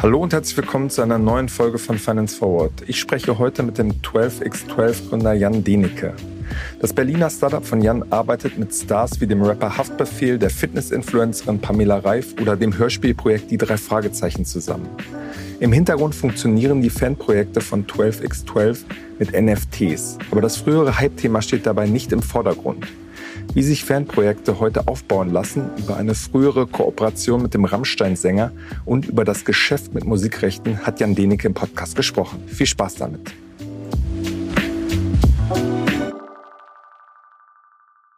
[0.00, 2.84] Hallo und herzlich willkommen zu einer neuen Folge von Finance Forward.
[2.86, 6.14] Ich spreche heute mit dem 12x12-Gründer Jan Denecke.
[6.80, 11.98] Das Berliner Startup von Jan arbeitet mit Stars wie dem Rapper Haftbefehl, der Fitness-Influencerin Pamela
[11.98, 14.88] Reif oder dem Hörspielprojekt Die drei Fragezeichen zusammen.
[15.58, 18.84] Im Hintergrund funktionieren die Fanprojekte von 12x12
[19.18, 22.86] mit NFTs, aber das frühere Hype-Thema steht dabei nicht im Vordergrund.
[23.54, 28.52] Wie sich Fanprojekte heute aufbauen lassen, über eine frühere Kooperation mit dem Rammstein-Sänger
[28.84, 32.46] und über das Geschäft mit Musikrechten hat Jan Denecke im Podcast gesprochen.
[32.46, 33.34] Viel Spaß damit.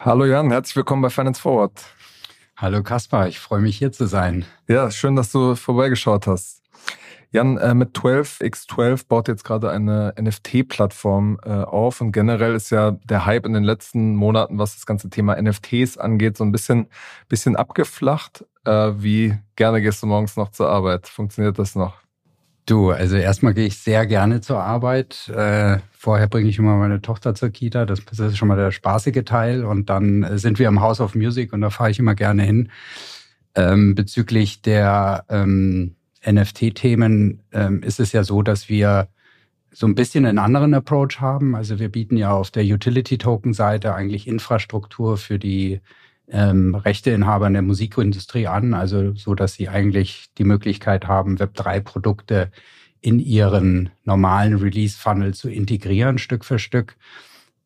[0.01, 1.73] Hallo Jan, herzlich willkommen bei Finance Forward.
[2.57, 4.45] Hallo Kaspar, ich freue mich hier zu sein.
[4.67, 6.60] Ja, schön, dass du vorbeigeschaut hast.
[7.33, 12.93] Jan, äh, mit 12x12 baut jetzt gerade eine NFT-Plattform äh, auf und generell ist ja
[13.05, 16.89] der Hype in den letzten Monaten, was das ganze Thema NFTs angeht, so ein bisschen,
[17.29, 18.45] bisschen abgeflacht.
[18.65, 21.07] Äh, wie gerne gehst du morgens noch zur Arbeit?
[21.07, 22.01] Funktioniert das noch?
[22.67, 25.29] Du, also erstmal gehe ich sehr gerne zur Arbeit.
[25.29, 27.87] Äh, vorher bringe ich immer meine Tochter zur Kita.
[27.87, 29.65] Das, das ist schon mal der spaßige Teil.
[29.65, 32.43] Und dann äh, sind wir im House of Music und da fahre ich immer gerne
[32.43, 32.71] hin.
[33.55, 39.09] Ähm, bezüglich der ähm, NFT-Themen ähm, ist es ja so, dass wir
[39.73, 41.55] so ein bisschen einen anderen Approach haben.
[41.55, 45.81] Also wir bieten ja auf der Utility-Token-Seite eigentlich Infrastruktur für die
[46.29, 52.51] ähm, Rechteinhaber in der Musikindustrie an, also so, dass sie eigentlich die Möglichkeit haben, Web3-Produkte
[53.01, 56.97] in ihren normalen Release-Funnel zu integrieren, Stück für Stück.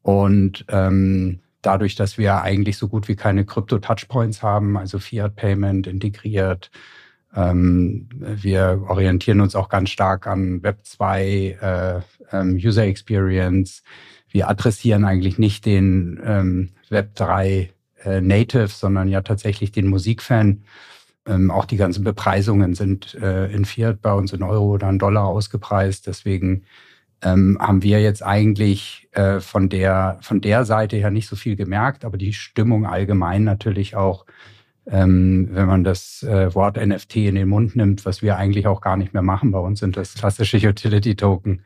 [0.03, 6.71] Und ähm, dadurch, dass wir eigentlich so gut wie keine Krypto-Touchpoints haben, also Fiat-Payment integriert,
[7.35, 12.01] wir orientieren uns auch ganz stark an Web 2, äh,
[12.37, 13.83] ähm, User Experience.
[14.31, 17.71] Wir adressieren eigentlich nicht den ähm, Web 3
[18.05, 20.63] äh, Native, sondern ja tatsächlich den Musikfan.
[21.27, 24.99] Ähm, auch die ganzen Bepreisungen sind äh, in Fiat bei uns in Euro oder in
[24.99, 26.07] Dollar ausgepreist.
[26.07, 26.65] Deswegen
[27.23, 29.09] ähm, haben wir jetzt eigentlich
[29.39, 33.95] von der von der Seite her nicht so viel gemerkt, aber die Stimmung allgemein natürlich
[33.95, 34.27] auch,
[34.87, 38.81] ähm, wenn man das äh, Wort NFT in den Mund nimmt, was wir eigentlich auch
[38.81, 39.51] gar nicht mehr machen.
[39.51, 41.63] Bei uns sind das klassische Utility Token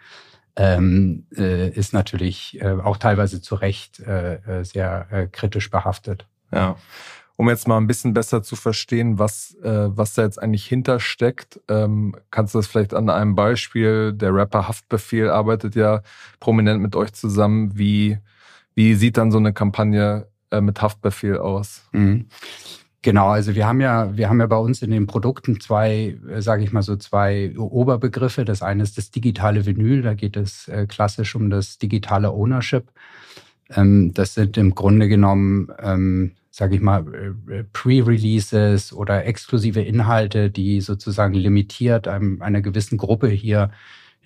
[0.58, 6.26] ähm, äh, ist natürlich äh, auch teilweise zu Recht äh, äh, sehr äh, kritisch behaftet.
[6.52, 6.76] Ja.
[7.36, 12.16] Um jetzt mal ein bisschen besser zu verstehen, was, was da jetzt eigentlich hintersteckt, ähm,
[12.32, 16.02] kannst du das vielleicht an einem Beispiel, der Rapper Haftbefehl arbeitet ja
[16.40, 17.78] prominent mit euch zusammen.
[17.78, 18.18] Wie,
[18.74, 21.84] wie sieht dann so eine Kampagne mit Haftbefehl aus?
[21.92, 22.26] Mhm.
[23.08, 26.42] Genau, also wir haben ja, wir haben ja bei uns in den Produkten zwei, äh,
[26.42, 28.44] sage ich mal so, zwei Oberbegriffe.
[28.44, 32.90] Das eine ist das digitale Vinyl, da geht es äh, klassisch um das digitale Ownership.
[33.70, 37.06] Ähm, das sind im Grunde genommen, ähm, sage ich mal,
[37.48, 43.70] äh, Pre-Releases oder exklusive Inhalte, die sozusagen limitiert einer gewissen Gruppe hier,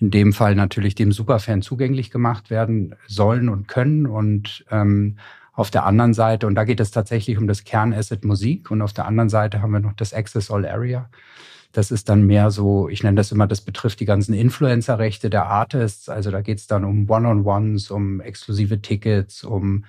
[0.01, 5.15] in dem Fall natürlich dem Superfan zugänglich gemacht werden sollen und können und ähm,
[5.53, 8.93] auf der anderen Seite, und da geht es tatsächlich um das Kernasset Musik, und auf
[8.93, 11.09] der anderen Seite haben wir noch das Access All Area.
[11.71, 15.47] Das ist dann mehr so, ich nenne das immer, das betrifft die ganzen Influencer-Rechte der
[15.47, 16.07] Artists.
[16.07, 19.85] Also da geht es dann um One-on-Ones, um exklusive Tickets, um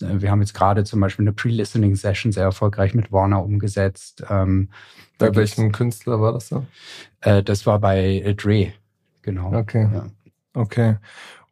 [0.00, 4.24] wir haben jetzt gerade zum Beispiel eine Pre-Listening-Session sehr erfolgreich mit Warner umgesetzt.
[4.28, 4.70] Ähm,
[5.18, 6.64] bei welchem Künstler war das so?
[7.20, 8.72] Äh, das war bei äh, Dre,
[9.22, 9.52] genau.
[9.52, 9.88] Okay.
[9.92, 10.06] Ja.
[10.54, 10.96] Okay.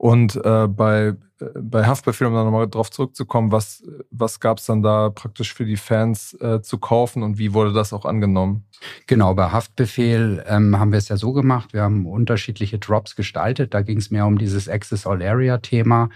[0.03, 1.15] Und äh, bei
[1.55, 5.65] bei Haftbefehl, um da nochmal drauf zurückzukommen, was, was gab es dann da praktisch für
[5.65, 8.65] die Fans äh, zu kaufen und wie wurde das auch angenommen?
[9.07, 13.75] Genau, bei Haftbefehl ähm, haben wir es ja so gemacht, wir haben unterschiedliche Drops gestaltet.
[13.75, 16.11] Da ging es mehr um dieses Access All Area Thema.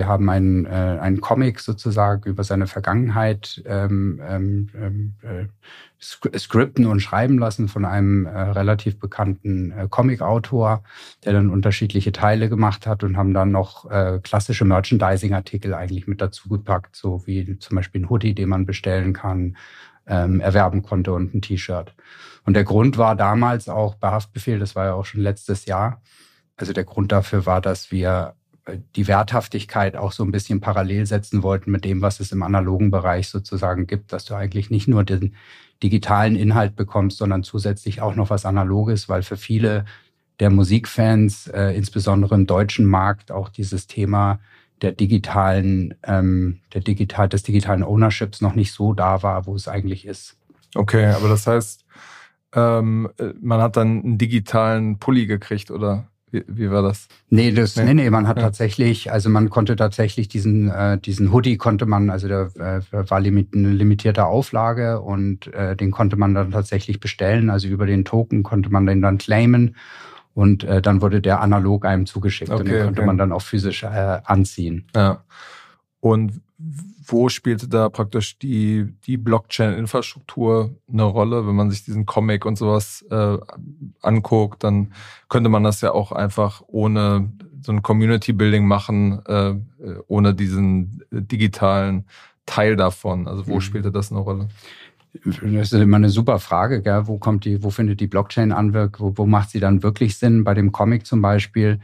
[0.00, 6.86] Wir haben einen, äh, einen Comic sozusagen über seine Vergangenheit ähm, ähm, ähm äh, skripten
[6.86, 10.82] und schreiben lassen von einem äh, relativ bekannten äh, Comic-Autor,
[11.22, 16.22] der dann unterschiedliche Teile gemacht hat und haben dann noch äh, klassische Merchandising-Artikel eigentlich mit
[16.22, 19.58] dazu gepackt, so wie zum Beispiel ein Hoodie, den man bestellen kann,
[20.06, 21.94] ähm, erwerben konnte und ein T-Shirt.
[22.46, 26.00] Und der Grund war damals auch bei Haftbefehl, das war ja auch schon letztes Jahr,
[26.56, 28.34] also der Grund dafür war, dass wir
[28.96, 32.90] die Werthaftigkeit auch so ein bisschen parallel setzen wollten mit dem, was es im analogen
[32.90, 35.34] Bereich sozusagen gibt, dass du eigentlich nicht nur den
[35.82, 39.84] digitalen Inhalt bekommst, sondern zusätzlich auch noch was Analoges, weil für viele
[40.40, 44.40] der Musikfans, äh, insbesondere im deutschen Markt, auch dieses Thema
[44.82, 49.68] der digitalen, ähm, der digital, des digitalen Ownerships noch nicht so da war, wo es
[49.68, 50.36] eigentlich ist.
[50.74, 51.84] Okay, aber das heißt,
[52.54, 53.08] ähm,
[53.40, 56.09] man hat dann einen digitalen Pulli gekriegt, oder?
[56.30, 57.08] Wie, wie war das?
[57.28, 58.44] Nee, das, nee, nee, man hat ja.
[58.44, 63.20] tatsächlich, also man konnte tatsächlich diesen, äh, diesen Hoodie konnte man, also der äh, war
[63.20, 67.50] limit, eine limitierte Auflage und äh, den konnte man dann tatsächlich bestellen.
[67.50, 69.76] Also über den Token konnte man den dann claimen
[70.34, 73.06] und äh, dann wurde der analog einem zugeschickt okay, und den konnte okay.
[73.06, 74.86] man dann auch physisch äh, anziehen.
[74.94, 75.24] Ja.
[76.00, 76.40] Und
[77.06, 81.46] wo spielte da praktisch die, die Blockchain-Infrastruktur eine Rolle?
[81.46, 83.38] Wenn man sich diesen Comic und sowas äh,
[84.02, 84.92] anguckt, dann
[85.28, 89.54] könnte man das ja auch einfach ohne so ein Community-Building machen, äh,
[90.06, 92.04] ohne diesen digitalen
[92.46, 93.26] Teil davon.
[93.26, 93.60] Also wo mhm.
[93.60, 94.48] spielte das eine Rolle?
[95.24, 97.06] Das ist immer eine super Frage, gell?
[97.06, 99.16] Wo kommt die, wo findet die Blockchain Anwirkung?
[99.16, 100.44] Wo, wo macht sie dann wirklich Sinn?
[100.44, 101.80] Bei dem Comic zum Beispiel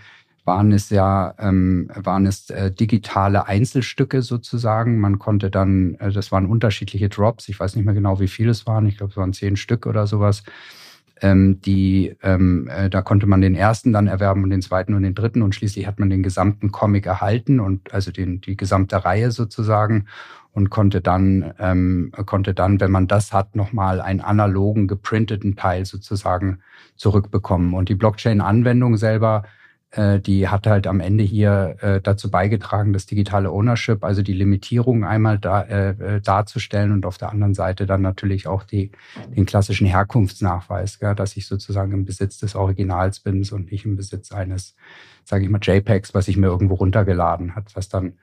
[0.47, 5.01] waren es ja ähm, waren es äh, digitale Einzelstücke sozusagen.
[5.01, 7.49] Man konnte dann, äh, das waren unterschiedliche Drops.
[7.49, 8.87] Ich weiß nicht mehr genau, wie viele es waren.
[8.87, 10.45] Ich glaube, es waren zehn Stück oder sowas.
[11.21, 15.03] Ähm, die, ähm, äh, da konnte man den ersten dann erwerben und den zweiten und
[15.03, 19.03] den dritten und schließlich hat man den gesamten Comic erhalten und also den, die gesamte
[19.05, 20.07] Reihe sozusagen
[20.53, 25.87] und konnte dann, ähm, konnte dann, wenn man das hat, nochmal einen analogen, geprinteten Teil
[25.87, 26.61] sozusagen
[26.97, 27.75] zurückbekommen.
[27.75, 29.45] Und die Blockchain-Anwendung selber
[30.21, 35.05] die hat halt am Ende hier äh, dazu beigetragen, das digitale Ownership, also die Limitierung
[35.05, 38.91] einmal da, äh, äh, darzustellen und auf der anderen Seite dann natürlich auch die,
[39.35, 43.97] den klassischen Herkunftsnachweis, gell, dass ich sozusagen im Besitz des Originals bin und nicht im
[43.97, 44.77] Besitz eines,
[45.25, 48.15] sage ich mal, JPEGs, was ich mir irgendwo runtergeladen hat, was dann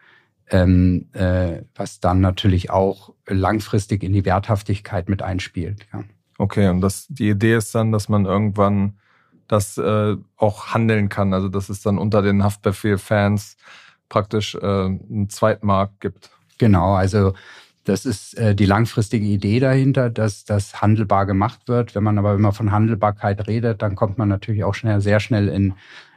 [0.49, 5.87] ähm, äh, was dann natürlich auch langfristig in die Werthaftigkeit mit einspielt.
[5.93, 6.03] Ja.
[6.37, 8.97] Okay, und das, die Idee ist dann, dass man irgendwann
[9.47, 11.33] das äh, auch handeln kann.
[11.33, 13.57] Also dass es dann unter den Haftbefehl-Fans
[14.09, 16.29] praktisch äh, einen Zweitmarkt gibt.
[16.57, 17.33] Genau, also
[17.83, 21.95] das ist äh, die langfristige Idee dahinter, dass das handelbar gemacht wird.
[21.95, 25.49] Wenn man aber immer von Handelbarkeit redet, dann kommt man natürlich auch schnell, sehr schnell
[25.49, 25.73] in,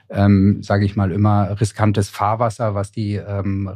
[0.08, 3.70] ähm, sage ich mal, immer riskantes Fahrwasser, was die, ähm,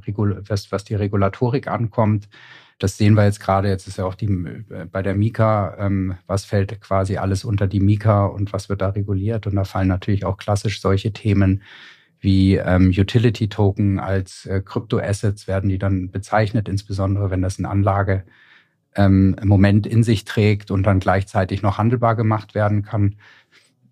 [0.46, 2.29] was, was die Regulatorik ankommt.
[2.81, 3.69] Das sehen wir jetzt gerade.
[3.69, 7.67] Jetzt ist ja auch die äh, bei der Mika, ähm, was fällt quasi alles unter
[7.69, 9.47] die Mika und was wird da reguliert?
[9.47, 11.62] Und da fallen natürlich auch klassisch solche Themen
[12.21, 18.25] wie ähm, Utility-Token als äh, Kryptoassets werden die dann bezeichnet, insbesondere wenn das eine Anlage
[18.94, 23.17] ähm, im Moment in sich trägt und dann gleichzeitig noch handelbar gemacht werden kann.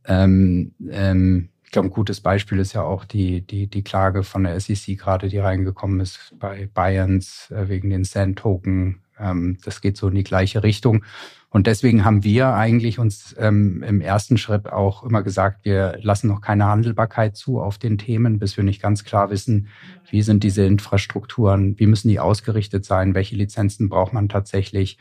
[0.07, 4.45] Ähm, ähm, ich glaube, ein gutes Beispiel ist ja auch die, die, die Klage von
[4.45, 9.03] der SEC gerade, die reingekommen ist bei Bayerns äh, wegen den Sand-Token.
[9.21, 11.05] Ähm, das geht so in die gleiche Richtung.
[11.51, 16.29] Und deswegen haben wir eigentlich uns ähm, im ersten Schritt auch immer gesagt, wir lassen
[16.29, 19.69] noch keine Handelbarkeit zu auf den Themen, bis wir nicht ganz klar wissen,
[20.09, 24.97] wie sind diese Infrastrukturen, wie müssen die ausgerichtet sein, welche Lizenzen braucht man tatsächlich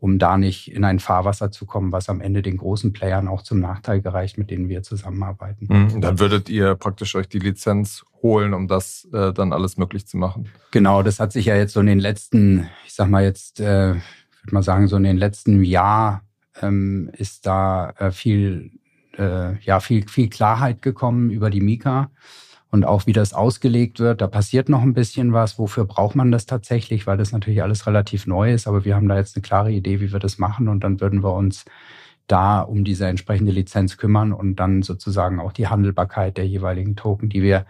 [0.00, 3.42] um da nicht in ein Fahrwasser zu kommen, was am Ende den großen Playern auch
[3.42, 5.66] zum Nachteil gereicht, mit denen wir zusammenarbeiten.
[5.68, 6.00] Mhm.
[6.00, 10.16] Dann würdet ihr praktisch euch die Lizenz holen, um das äh, dann alles möglich zu
[10.16, 10.48] machen.
[10.70, 13.94] Genau, das hat sich ja jetzt so in den letzten, ich sag mal jetzt, äh,
[13.94, 16.22] würde mal sagen, so in den letzten Jahr
[16.62, 18.70] ähm, ist da äh, viel,
[19.18, 22.10] äh, ja, viel, viel Klarheit gekommen über die Mika
[22.70, 24.20] und auch wie das ausgelegt wird.
[24.20, 25.58] Da passiert noch ein bisschen was.
[25.58, 27.06] Wofür braucht man das tatsächlich?
[27.06, 30.00] Weil das natürlich alles relativ neu ist, aber wir haben da jetzt eine klare Idee,
[30.00, 31.64] wie wir das machen und dann würden wir uns
[32.26, 37.28] da um diese entsprechende Lizenz kümmern und dann sozusagen auch die Handelbarkeit der jeweiligen Token,
[37.28, 37.66] die wir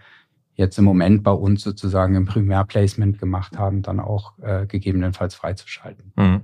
[0.53, 6.13] jetzt im Moment bei uns sozusagen im Primärplacement gemacht haben, dann auch äh, gegebenenfalls freizuschalten.
[6.15, 6.41] Mhm.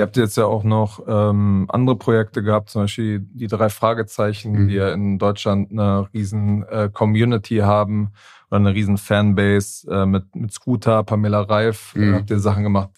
[0.00, 4.52] Ihr habt jetzt ja auch noch ähm, andere Projekte gehabt, zum Beispiel die drei Fragezeichen,
[4.52, 4.68] mhm.
[4.68, 8.12] die ja in Deutschland eine riesen äh, Community haben
[8.50, 12.14] oder eine riesen Fanbase äh, mit, mit Scooter, Pamela Reif, mhm.
[12.14, 12.88] habt ihr Sachen gemacht.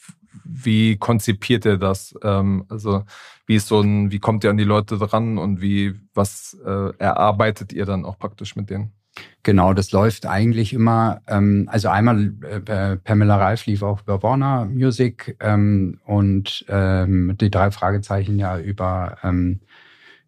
[0.44, 2.14] Wie konzipiert ihr das?
[2.22, 3.02] Ähm, also
[3.46, 6.96] wie ist so ein, wie kommt ihr an die Leute dran und wie, was äh,
[6.98, 8.92] erarbeitet ihr dann auch praktisch mit denen?
[9.42, 12.32] Genau, das läuft eigentlich immer, ähm, also einmal
[12.66, 18.58] äh, Pamela Reif lief auch über Warner Music ähm, und ähm, die drei Fragezeichen ja
[18.58, 19.60] über, ähm,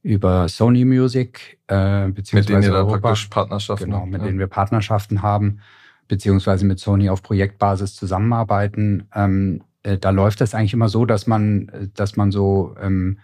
[0.03, 4.27] über Sony Music, äh, beziehungsweise mit denen ihr da praktisch Partnerschaften Genau, mit ja.
[4.27, 5.61] denen wir Partnerschaften haben,
[6.09, 9.09] beziehungsweise mit Sony auf Projektbasis zusammenarbeiten.
[9.15, 13.19] Ähm, äh, da läuft das eigentlich immer so, dass man, dass man so ähm,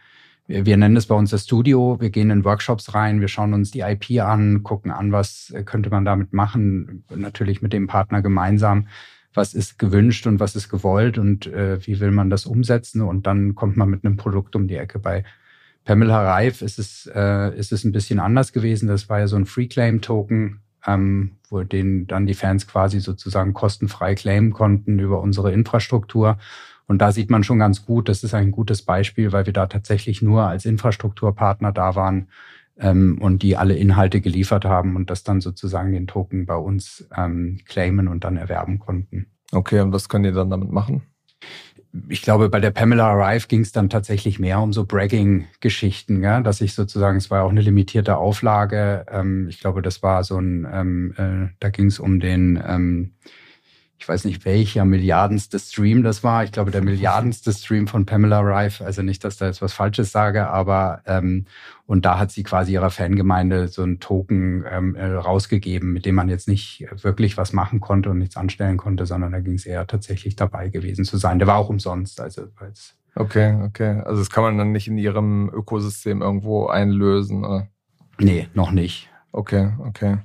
[0.50, 2.00] wir nennen es bei uns das Studio.
[2.00, 5.90] Wir gehen in Workshops rein, wir schauen uns die IP an, gucken an, was könnte
[5.90, 8.88] man damit machen, natürlich mit dem Partner gemeinsam.
[9.32, 13.00] Was ist gewünscht und was ist gewollt und äh, wie will man das umsetzen?
[13.00, 14.98] Und dann kommt man mit einem Produkt um die Ecke.
[14.98, 15.22] Bei
[15.84, 18.88] Pamela Reif ist es, äh, ist es ein bisschen anders gewesen.
[18.88, 22.98] Das war ja so ein Free Claim Token, ähm, wo den dann die Fans quasi
[22.98, 26.38] sozusagen kostenfrei claimen konnten über unsere Infrastruktur.
[26.90, 29.66] Und da sieht man schon ganz gut, das ist ein gutes Beispiel, weil wir da
[29.66, 32.26] tatsächlich nur als Infrastrukturpartner da waren,
[32.78, 37.08] ähm, und die alle Inhalte geliefert haben und das dann sozusagen den Token bei uns
[37.16, 39.26] ähm, claimen und dann erwerben konnten.
[39.52, 41.02] Okay, und was könnt ihr dann damit machen?
[42.08, 46.40] ich glaube, bei der Pamela Arrive ging es dann tatsächlich mehr um so Bragging-Geschichten, ja,
[46.40, 49.06] dass ich sozusagen, es war ja auch eine limitierte Auflage.
[49.10, 53.12] Ähm, ich glaube, das war so ein, ähm, äh, da ging es um den, ähm,
[54.00, 56.42] ich weiß nicht welcher milliardenste Stream das war.
[56.42, 58.82] Ich glaube, der milliardenste Stream von Pamela Rife.
[58.82, 61.44] Also nicht, dass da jetzt was Falsches sage, aber ähm,
[61.84, 66.14] und da hat sie quasi ihrer Fangemeinde so einen Token ähm, äh, rausgegeben, mit dem
[66.14, 69.66] man jetzt nicht wirklich was machen konnte und nichts anstellen konnte, sondern da ging es
[69.66, 71.38] eher tatsächlich dabei gewesen zu sein.
[71.38, 72.22] Der war auch umsonst.
[72.22, 72.46] Also
[73.14, 74.00] okay, okay.
[74.06, 77.68] Also das kann man dann nicht in ihrem Ökosystem irgendwo einlösen, oder?
[78.18, 79.10] Nee, noch nicht.
[79.32, 80.18] Okay, okay.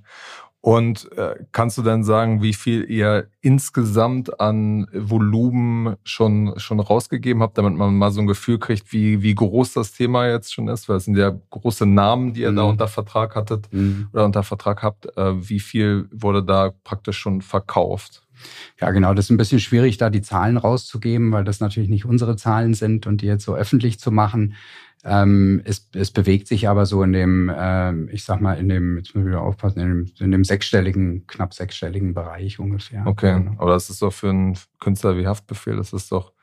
[0.65, 7.43] Und äh, kannst du denn sagen, wie viel ihr insgesamt an Volumen schon, schon rausgegeben
[7.43, 10.67] habt, damit man mal so ein Gefühl kriegt, wie, wie groß das Thema jetzt schon
[10.67, 10.89] ist?
[10.89, 12.55] Weil es sind ja große Namen, die ihr mhm.
[12.55, 14.07] da unter Vertrag hattet mhm.
[14.11, 15.15] oder unter Vertrag habt.
[15.15, 18.23] Äh, wie viel wurde da praktisch schon verkauft?
[18.81, 19.13] Ja, genau.
[19.13, 22.73] Das ist ein bisschen schwierig, da die Zahlen rauszugeben, weil das natürlich nicht unsere Zahlen
[22.73, 24.55] sind und die jetzt so öffentlich zu machen.
[25.07, 28.97] Ähm, es, es bewegt sich aber so in dem, ähm, ich sag mal, in dem,
[28.97, 33.05] jetzt muss ich wieder aufpassen, in dem, in dem sechsstelligen, knapp sechsstelligen Bereich ungefähr.
[33.05, 33.53] Okay, genau.
[33.59, 36.33] aber das ist doch für einen Künstler wie Haftbefehl, das ist doch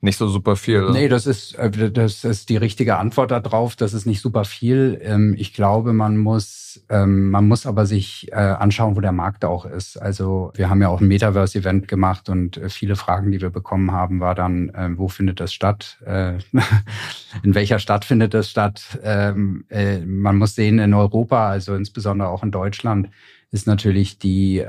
[0.00, 0.84] nicht so super viel.
[0.84, 0.92] Oder?
[0.92, 3.76] Nee, das ist, äh, das ist die richtige Antwort darauf.
[3.76, 5.00] Das ist nicht super viel.
[5.02, 9.44] Ähm, ich glaube, man muss, ähm, man muss aber sich äh, anschauen, wo der Markt
[9.46, 9.96] auch ist.
[9.96, 13.90] Also wir haben ja auch ein Metaverse-Event gemacht und äh, viele Fragen, die wir bekommen
[13.90, 15.98] haben, war dann, wo findet das statt?
[16.06, 18.98] In welcher Stadt findet das statt?
[19.02, 19.64] Ähm,
[20.06, 23.08] man muss sehen, in Europa, also insbesondere auch in Deutschland,
[23.50, 24.64] ist natürlich die,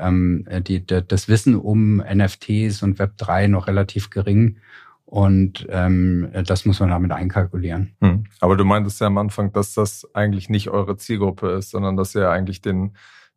[0.68, 4.58] die, das Wissen um NFTs und Web3 noch relativ gering.
[5.10, 7.96] Und ähm, das muss man damit einkalkulieren.
[8.02, 8.26] Hm.
[8.42, 12.14] Aber du meintest ja am Anfang, dass das eigentlich nicht eure Zielgruppe ist, sondern dass
[12.14, 12.92] ihr eigentlich den,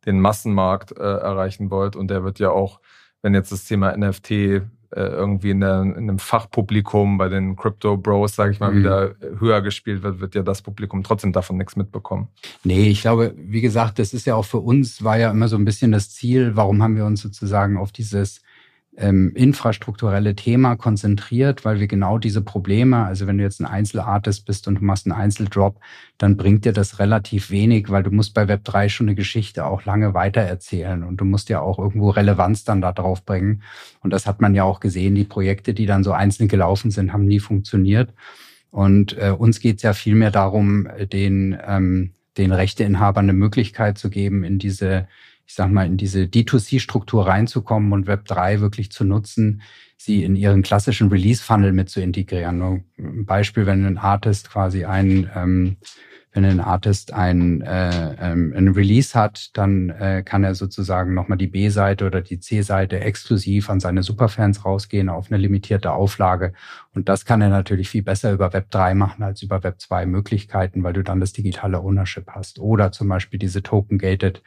[0.05, 1.95] den Massenmarkt äh, erreichen wollt.
[1.95, 2.81] Und der wird ja auch,
[3.21, 7.95] wenn jetzt das Thema NFT äh, irgendwie in, der, in einem Fachpublikum bei den Crypto
[7.95, 8.79] Bros, sage ich mal, mhm.
[8.79, 12.27] wieder höher gespielt wird, wird ja das Publikum trotzdem davon nichts mitbekommen.
[12.65, 15.55] Nee, ich glaube, wie gesagt, das ist ja auch für uns, war ja immer so
[15.55, 18.41] ein bisschen das Ziel, warum haben wir uns sozusagen auf dieses
[19.01, 24.45] ähm, infrastrukturelle Thema konzentriert, weil wir genau diese Probleme, also wenn du jetzt ein Einzelartist
[24.45, 25.79] bist und du machst einen Einzeldrop,
[26.17, 29.85] dann bringt dir das relativ wenig, weil du musst bei Web3 schon eine Geschichte auch
[29.85, 33.63] lange weitererzählen und du musst ja auch irgendwo Relevanz dann da drauf bringen.
[34.01, 37.11] Und das hat man ja auch gesehen, die Projekte, die dann so einzeln gelaufen sind,
[37.11, 38.13] haben nie funktioniert.
[38.69, 44.09] Und äh, uns geht es ja vielmehr darum, den, ähm, den Rechteinhabern eine Möglichkeit zu
[44.09, 45.07] geben, in diese
[45.45, 49.61] ich sag mal, in diese D2C-Struktur reinzukommen und Web3 wirklich zu nutzen,
[49.97, 52.83] sie in ihren klassischen Release-Funnel mit zu integrieren.
[52.97, 55.77] Ein Beispiel, wenn ein Artist quasi ein, ähm,
[56.33, 61.37] wenn ein Artist ein, äh, ähm, ein Release hat, dann äh, kann er sozusagen nochmal
[61.37, 66.53] die B-Seite oder die C-Seite exklusiv an seine Superfans rausgehen auf eine limitierte Auflage.
[66.93, 70.05] Und das kann er natürlich viel besser über Web 3 machen als über Web 2
[70.05, 72.59] Möglichkeiten, weil du dann das digitale Ownership hast.
[72.59, 74.41] Oder zum Beispiel diese Token-Gated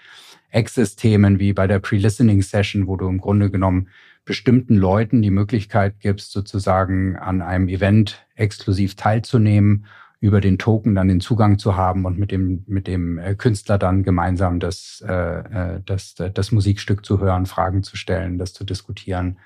[0.54, 3.88] Access-Themen wie bei der Pre-Listening-Session, wo du im Grunde genommen
[4.24, 9.86] bestimmten Leuten die Möglichkeit gibst, sozusagen an einem Event exklusiv teilzunehmen,
[10.20, 13.76] über den Token dann den Zugang zu haben und mit dem, mit dem äh, Künstler
[13.76, 18.64] dann gemeinsam das, äh, äh das, das Musikstück zu hören, Fragen zu stellen, das zu
[18.64, 19.36] diskutieren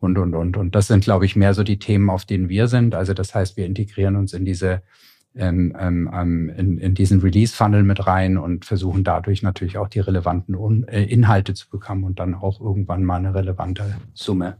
[0.00, 0.56] und, und, und.
[0.56, 2.94] Und das sind, glaube ich, mehr so die Themen, auf denen wir sind.
[2.94, 4.82] Also das heißt, wir integrieren uns in diese
[5.36, 10.00] ähm, ähm, ähm, in, in diesen Release-Funnel mit rein und versuchen dadurch natürlich auch die
[10.00, 14.58] relevanten Un äh, Inhalte zu bekommen und dann auch irgendwann mal eine relevante Summe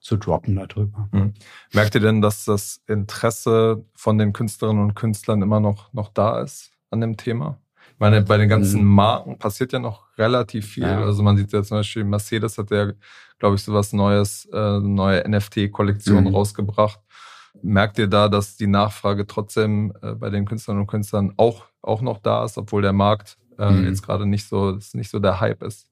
[0.00, 1.08] zu droppen darüber.
[1.12, 1.34] Mhm.
[1.72, 6.40] Merkt ihr denn, dass das Interesse von den Künstlerinnen und Künstlern immer noch, noch da
[6.40, 7.58] ist an dem Thema?
[7.92, 8.94] Ich meine, bei den ganzen mhm.
[8.94, 10.82] Marken passiert ja noch relativ viel.
[10.82, 11.02] Ja.
[11.02, 12.92] Also man sieht ja zum Beispiel, Mercedes hat ja,
[13.38, 16.34] glaube ich, so was Neues, äh, neue NFT-Kollektion mhm.
[16.34, 17.00] rausgebracht.
[17.62, 22.02] Merkt ihr da, dass die Nachfrage trotzdem äh, bei den Künstlerinnen und Künstlern auch, auch
[22.02, 23.84] noch da ist, obwohl der Markt äh, mhm.
[23.86, 25.88] jetzt gerade nicht so, nicht so der Hype ist?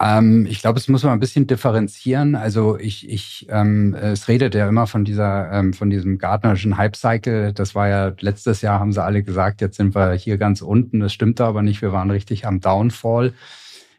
[0.00, 2.34] Ähm, ich glaube, es muss man ein bisschen differenzieren.
[2.34, 7.52] Also ich, ich, ähm, es redet ja immer von dieser, ähm, von diesem Gartnerischen Hype-Cycle.
[7.52, 11.00] Das war ja letztes Jahr, haben sie alle gesagt, jetzt sind wir hier ganz unten.
[11.00, 11.82] Das stimmt aber nicht.
[11.82, 13.34] Wir waren richtig am Downfall.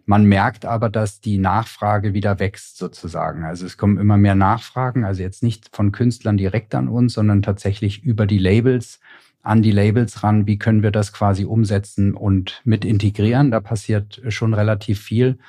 [0.06, 3.44] Man merkt aber, dass die Nachfrage wieder wächst sozusagen.
[3.44, 7.42] Also es kommen immer mehr Nachfragen, also jetzt nicht von Künstlern direkt an uns, sondern
[7.42, 9.00] tatsächlich über die Labels
[9.44, 10.46] an die Labels ran.
[10.48, 13.52] Wie können wir das quasi umsetzen und mit integrieren?
[13.52, 15.40] Da passiert schon relativ viel.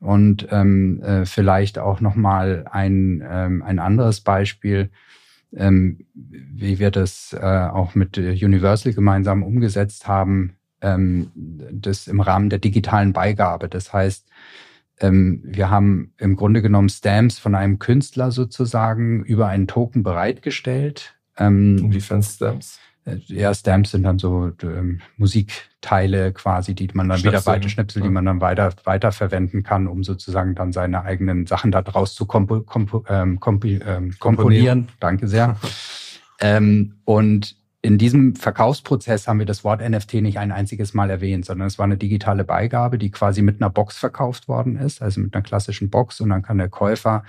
[0.00, 4.90] Und ähm, äh, vielleicht auch noch mal ein, ähm, ein anderes Beispiel,
[5.54, 12.50] ähm, wie wir das äh, auch mit Universal gemeinsam umgesetzt haben ähm, das im Rahmen
[12.50, 13.68] der digitalen Beigabe.
[13.68, 14.26] Das heißt,
[15.00, 21.14] ähm, wir haben im Grunde genommen Stamps von einem Künstler sozusagen über einen Token bereitgestellt.
[21.36, 22.78] Ähm, Inwiefern Stamps?
[23.04, 27.40] Äh, ja, Stamps sind dann so ähm, Musikteile quasi, die man dann Schnipsel.
[27.40, 28.08] wieder weiter Schnipsel, ja.
[28.08, 32.26] die man dann weiter weiter verwenden kann, um sozusagen dann seine eigenen Sachen daraus zu
[32.26, 34.88] kompo, kompo, ähm, kompi, ähm, komponieren.
[34.98, 35.56] Danke sehr.
[36.40, 37.56] ähm, und
[37.86, 41.78] in diesem Verkaufsprozess haben wir das Wort NFT nicht ein einziges Mal erwähnt, sondern es
[41.78, 45.44] war eine digitale Beigabe, die quasi mit einer Box verkauft worden ist, also mit einer
[45.44, 46.20] klassischen Box.
[46.20, 47.22] Und dann kann der Käufer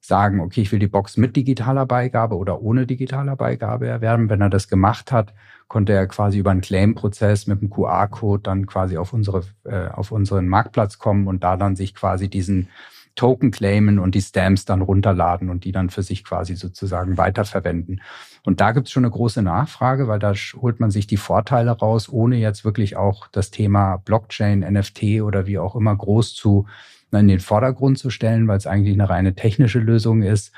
[0.00, 4.28] sagen, okay, ich will die Box mit digitaler Beigabe oder ohne digitaler Beigabe erwerben.
[4.28, 5.32] Wenn er das gemacht hat,
[5.68, 10.12] konnte er quasi über einen Claim-Prozess mit einem QR-Code dann quasi auf unsere, äh, auf
[10.12, 12.68] unseren Marktplatz kommen und da dann sich quasi diesen
[13.14, 18.00] Token claimen und die Stamps dann runterladen und die dann für sich quasi sozusagen weiterverwenden.
[18.44, 21.70] Und da gibt es schon eine große Nachfrage, weil da holt man sich die Vorteile
[21.70, 26.66] raus, ohne jetzt wirklich auch das Thema Blockchain, NFT oder wie auch immer groß zu
[27.12, 30.52] in den Vordergrund zu stellen, weil es eigentlich eine reine technische Lösung ist.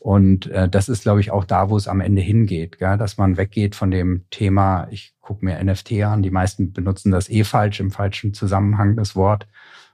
[0.00, 2.96] Und äh, das ist, glaube ich, auch da, wo es am Ende hingeht, gell?
[2.96, 7.28] dass man weggeht von dem Thema, ich gucke mir NFT an, die meisten benutzen das
[7.28, 9.48] eh falsch, im falschen Zusammenhang das Wort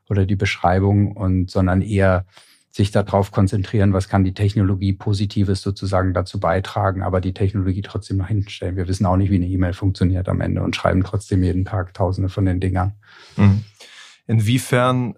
[0.09, 2.27] oder die Beschreibung, und sondern eher
[2.75, 8.17] sich darauf konzentrieren, was kann die Technologie Positives sozusagen dazu beitragen, aber die Technologie trotzdem
[8.17, 8.77] nach hinten stellen.
[8.77, 11.95] Wir wissen auch nicht, wie eine E-Mail funktioniert am Ende und schreiben trotzdem jeden Tag
[11.95, 12.95] Tausende von den Dingern.
[13.37, 13.63] Mhm.
[14.27, 15.15] Inwiefern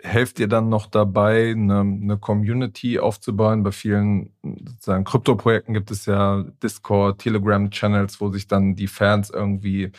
[0.00, 3.64] helft ihr dann noch dabei, eine, eine Community aufzubauen?
[3.64, 9.90] Bei vielen sozusagen Krypto-Projekten gibt es ja Discord, Telegram-Channels, wo sich dann die Fans irgendwie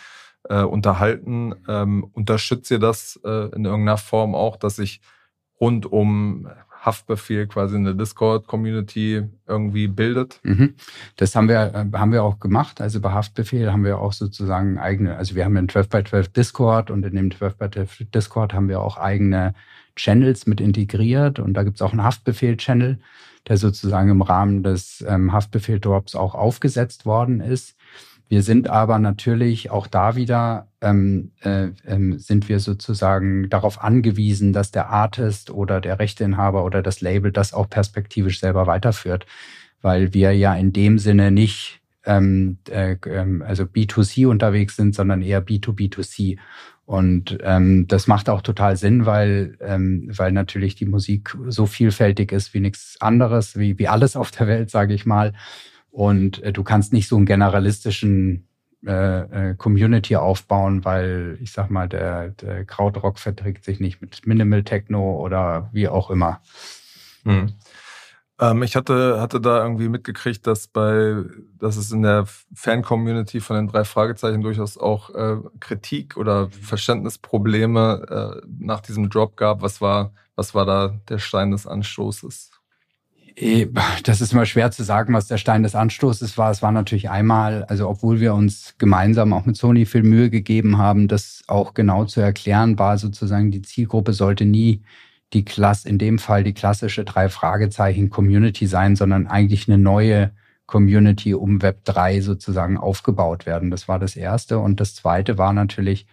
[0.50, 1.56] äh, unterhalten.
[1.68, 5.02] Ähm, unterstützt ihr das äh, in irgendeiner Form auch, dass sich
[5.60, 6.48] rund um
[6.84, 10.40] Haftbefehl quasi eine Discord-Community irgendwie bildet?
[10.44, 10.76] Mhm.
[11.16, 12.82] Das haben wir, äh, haben wir auch gemacht.
[12.82, 16.28] Also bei Haftbefehl haben wir auch sozusagen eigene, also wir haben einen 12 by 12
[16.30, 19.54] Discord und in dem 12 by 12 Discord haben wir auch eigene
[19.96, 23.00] Channels mit integriert und da gibt es auch einen Haftbefehl-Channel,
[23.48, 27.76] der sozusagen im Rahmen des ähm, Haftbefehl-Drops auch aufgesetzt worden ist.
[28.34, 34.54] Wir sind aber natürlich auch da wieder, ähm, äh, äh, sind wir sozusagen darauf angewiesen,
[34.54, 39.28] dass der Artist oder der Rechteinhaber oder das Label das auch perspektivisch selber weiterführt,
[39.84, 45.22] weil wir ja in dem Sinne nicht ähm, äh, ähm, also B2C unterwegs sind, sondern
[45.22, 46.39] eher B2B2C.
[46.88, 52.32] Und ähm, das macht auch total Sinn, weil, ähm, weil natürlich die Musik so vielfältig
[52.32, 55.34] ist wie nichts anderes, wie, wie alles auf der Welt, sage ich mal.
[55.93, 58.47] Und äh, du kannst nicht so einen generalistischen
[58.84, 64.25] äh, äh, Community aufbauen, weil ich sag mal, der, der Krautrock verträgt sich nicht mit
[64.25, 66.41] Minimal Techno oder wie auch immer.
[67.25, 67.53] Hm.
[68.41, 71.23] Ähm, ich hatte, hatte da irgendwie mitgekriegt, dass bei,
[71.60, 72.25] dass es in der
[72.56, 79.38] Fan-Community von den drei Fragezeichen durchaus auch äh, Kritik oder Verständnisprobleme äh, nach diesem Drop
[79.38, 79.62] gab.
[79.62, 82.53] Was war, was war da der Stein des Anstoßes?
[83.36, 83.67] Eh,
[84.04, 86.52] das ist immer schwer zu sagen, was der Stein des Anstoßes war.
[86.52, 90.78] Es war natürlich einmal, also obwohl wir uns gemeinsam auch mit Sony viel Mühe gegeben
[90.78, 94.82] haben, das auch genau zu erklären, war sozusagen die Zielgruppe sollte nie
[95.34, 100.32] die Klasse, in dem Fall die klassische drei Fragezeichen Community sein, sondern eigentlich eine neue
[100.67, 103.72] Community um Web 3 sozusagen aufgebaut werden.
[103.72, 104.60] Das war das erste.
[104.60, 106.06] Und das zweite war natürlich,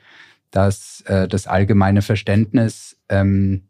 [0.51, 3.63] dass äh, das allgemeine Verständnis ähm,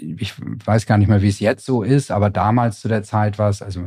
[0.00, 3.38] ich weiß gar nicht mehr, wie es jetzt so ist, aber damals zu der Zeit
[3.38, 3.86] war es, also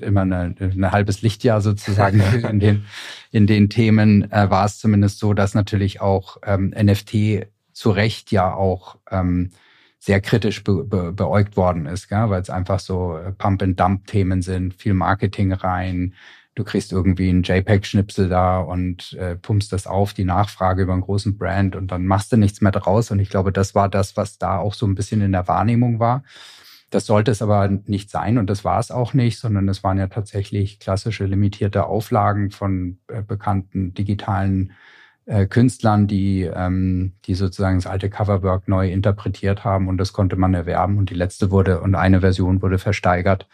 [0.00, 2.20] immer ein halbes Lichtjahr sozusagen
[2.50, 2.84] in den,
[3.30, 8.32] in den Themen, äh, war es zumindest so, dass natürlich auch ähm, NFT zu Recht
[8.32, 9.50] ja auch ähm,
[9.98, 14.94] sehr kritisch be, be, beäugt worden ist, weil es einfach so äh, Pump-and-Dump-Themen sind, viel
[14.94, 16.14] Marketing rein,
[16.56, 21.02] du kriegst irgendwie einen JPEG-Schnipsel da und äh, pumpst das auf, die Nachfrage über einen
[21.02, 23.10] großen Brand und dann machst du nichts mehr draus.
[23.10, 26.00] Und ich glaube, das war das, was da auch so ein bisschen in der Wahrnehmung
[26.00, 26.24] war.
[26.90, 29.98] Das sollte es aber nicht sein und das war es auch nicht, sondern es waren
[29.98, 34.72] ja tatsächlich klassische limitierte Auflagen von äh, bekannten digitalen
[35.26, 40.36] äh, Künstlern, die, ähm, die sozusagen das alte Coverwork neu interpretiert haben und das konnte
[40.36, 43.46] man erwerben und die letzte wurde und eine Version wurde versteigert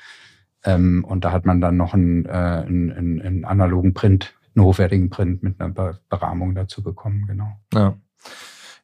[0.64, 4.64] ähm, und da hat man dann noch einen, äh, einen, einen, einen analogen Print, einen
[4.64, 7.56] hochwertigen Print mit einer Berahmung dazu bekommen, genau.
[7.74, 7.94] Ja.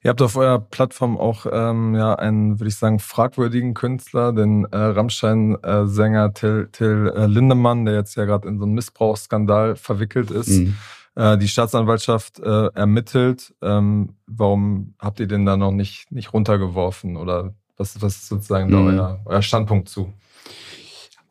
[0.04, 4.64] Ihr habt auf eurer Plattform auch ähm, ja einen, würde ich sagen, fragwürdigen Künstler, den
[4.66, 10.30] äh, Rammstein-Sänger Till, Till äh, Lindemann, der jetzt ja gerade in so einen Missbrauchsskandal verwickelt
[10.30, 10.50] ist.
[10.50, 10.76] Mhm.
[11.16, 13.52] Äh, die Staatsanwaltschaft äh, ermittelt.
[13.60, 17.16] Ähm, warum habt ihr den da noch nicht, nicht runtergeworfen?
[17.16, 18.72] Oder was, was ist sozusagen mhm.
[18.72, 20.12] da euer, euer Standpunkt zu?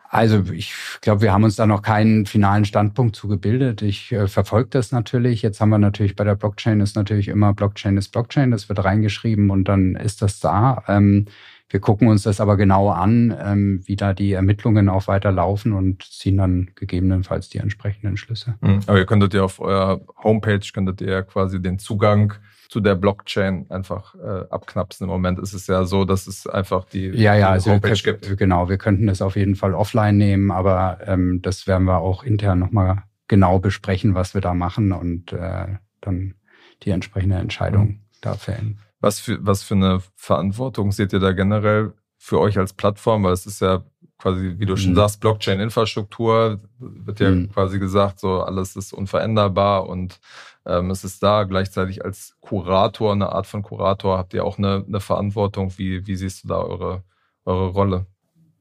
[0.09, 3.81] Also ich glaube, wir haben uns da noch keinen finalen Standpunkt zugebildet.
[3.81, 5.41] Ich äh, verfolge das natürlich.
[5.41, 8.51] Jetzt haben wir natürlich bei der Blockchain ist natürlich immer Blockchain ist Blockchain.
[8.51, 10.83] Das wird reingeschrieben und dann ist das da.
[10.87, 11.25] Ähm,
[11.69, 16.03] wir gucken uns das aber genau an, ähm, wie da die Ermittlungen auch weiterlaufen und
[16.03, 18.55] ziehen dann gegebenenfalls die entsprechenden Schlüsse.
[18.61, 18.79] Mhm.
[18.87, 22.33] Aber ihr könntet ja auf eurer Homepage könntet ihr ja quasi den Zugang
[22.69, 25.05] zu der Blockchain einfach äh, abknapsen.
[25.05, 28.13] Im Moment ist es ja so, dass es einfach die, ja, ja, also Homepage wir,
[28.13, 28.37] gibt.
[28.37, 32.23] Genau, wir könnten das auf jeden Fall offline nehmen, aber ähm, das werden wir auch
[32.23, 35.67] intern nochmal genau besprechen, was wir da machen und äh,
[36.01, 36.35] dann
[36.83, 37.99] die entsprechende Entscheidung mhm.
[38.21, 38.79] da fällen.
[38.99, 43.23] Was für, was für eine Verantwortung seht ihr da generell für euch als Plattform?
[43.23, 43.83] Weil es ist ja
[44.17, 44.95] quasi, wie du schon mhm.
[44.95, 47.51] sagst, Blockchain-Infrastruktur, wird ja mhm.
[47.51, 50.19] quasi gesagt, so alles ist unveränderbar und
[50.65, 54.83] ähm, es ist da gleichzeitig als Kurator, eine Art von Kurator, habt ihr auch eine,
[54.87, 55.73] eine Verantwortung.
[55.77, 57.03] Wie, wie siehst du da eure,
[57.45, 58.05] eure Rolle?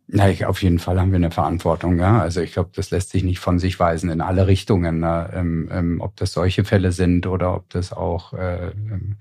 [0.08, 1.98] Ja, ich, auf jeden Fall haben wir eine Verantwortung.
[1.98, 2.20] Ja?
[2.20, 5.00] Also ich glaube, das lässt sich nicht von sich weisen in alle Richtungen.
[5.00, 5.30] Ne?
[5.34, 9.16] Ähm, ähm, ob das solche Fälle sind oder ob das auch äh, ähm, äh, äh,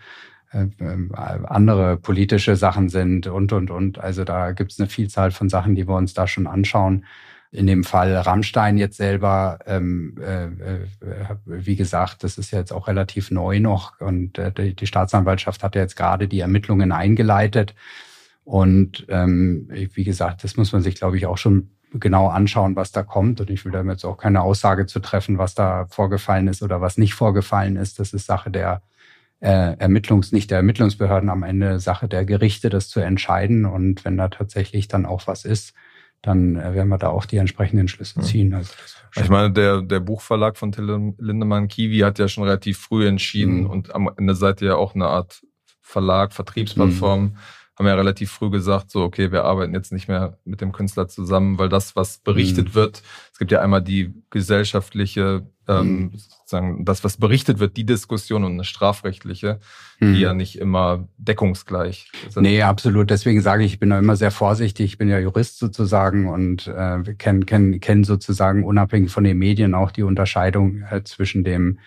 [0.52, 4.00] andere politische Sachen sind und, und, und.
[4.00, 7.06] Also da gibt es eine Vielzahl von Sachen, die wir uns da schon anschauen
[7.56, 12.88] in dem Fall Rammstein jetzt selber, ähm, äh, äh, wie gesagt, das ist jetzt auch
[12.88, 17.74] relativ neu noch und äh, die, die Staatsanwaltschaft hat ja jetzt gerade die Ermittlungen eingeleitet.
[18.44, 22.92] Und ähm, wie gesagt, das muss man sich, glaube ich, auch schon genau anschauen, was
[22.92, 23.42] da kommt.
[23.42, 26.80] Und ich will damit jetzt auch keine Aussage zu treffen, was da vorgefallen ist oder
[26.82, 28.00] was nicht vorgefallen ist.
[28.00, 28.95] Das ist Sache der äh,
[29.40, 33.66] Ermittlungs, nicht der Ermittlungsbehörden am Ende, Sache der Gerichte, das zu entscheiden.
[33.66, 35.74] Und wenn da tatsächlich dann auch was ist,
[36.26, 38.54] dann äh, werden wir da auch die entsprechenden Schlüsse ziehen.
[38.54, 38.74] Also
[39.16, 43.62] ich meine, der, der Buchverlag von Till Lindemann Kiwi hat ja schon relativ früh entschieden
[43.62, 43.70] mhm.
[43.70, 45.42] und am Ende seid ihr ja auch eine Art
[45.82, 47.22] Verlag, Vertriebsplattform.
[47.22, 47.38] Mhm.
[47.78, 51.10] Haben ja relativ früh gesagt, so, okay, wir arbeiten jetzt nicht mehr mit dem Künstler
[51.10, 52.76] zusammen, weil das, was berichtet mhm.
[52.76, 56.12] wird, es gibt ja einmal die gesellschaftliche ähm, mhm.
[56.14, 59.60] sozusagen das, was berichtet wird, die Diskussion und eine strafrechtliche,
[60.00, 60.14] mhm.
[60.14, 62.44] die ja nicht immer deckungsgleich sind.
[62.44, 63.10] Nee, absolut.
[63.10, 64.86] Deswegen sage ich, ich bin da immer sehr vorsichtig.
[64.86, 69.74] Ich bin ja Jurist sozusagen und äh, kennen kenn, kenn sozusagen unabhängig von den Medien
[69.74, 71.80] auch die Unterscheidung äh, zwischen dem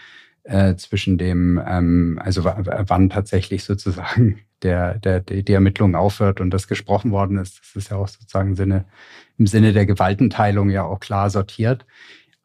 [0.49, 6.67] äh, zwischen dem, ähm, also wann tatsächlich sozusagen der, der, die Ermittlung aufhört und das
[6.67, 7.61] gesprochen worden ist.
[7.61, 8.87] Das ist ja auch sozusagen Sinne,
[9.37, 11.85] im Sinne der Gewaltenteilung ja auch klar sortiert.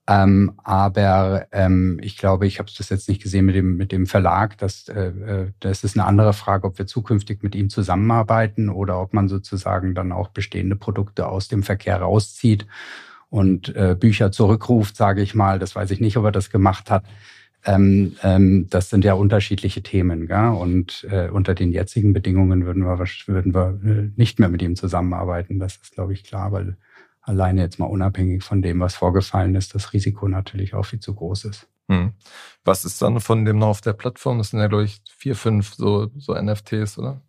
[0.05, 4.05] Ähm, aber ähm, ich glaube, ich habe das jetzt nicht gesehen mit dem, mit dem
[4.05, 4.57] Verlag.
[4.57, 8.99] Das, äh, äh, das ist eine andere Frage, ob wir zukünftig mit ihm zusammenarbeiten oder
[9.01, 12.67] ob man sozusagen dann auch bestehende Produkte aus dem Verkehr rauszieht
[13.29, 15.57] und äh, Bücher zurückruft, sage ich mal.
[15.57, 17.05] Das weiß ich nicht, ob er das gemacht hat.
[17.65, 20.27] Ähm, ähm, das sind ja unterschiedliche Themen.
[20.27, 20.49] Gell?
[20.49, 24.75] Und äh, unter den jetzigen Bedingungen würden wir, würden wir äh, nicht mehr mit ihm
[24.75, 25.59] zusammenarbeiten.
[25.59, 26.75] Das ist, glaube ich, klar, weil
[27.23, 31.15] alleine jetzt mal unabhängig von dem, was vorgefallen ist, das Risiko natürlich auch viel zu
[31.15, 31.67] groß ist.
[31.89, 32.13] Hm.
[32.63, 34.37] Was ist dann von dem noch auf der Plattform?
[34.37, 37.21] Das sind ja, glaube ich, vier, fünf so, so NFTs, oder?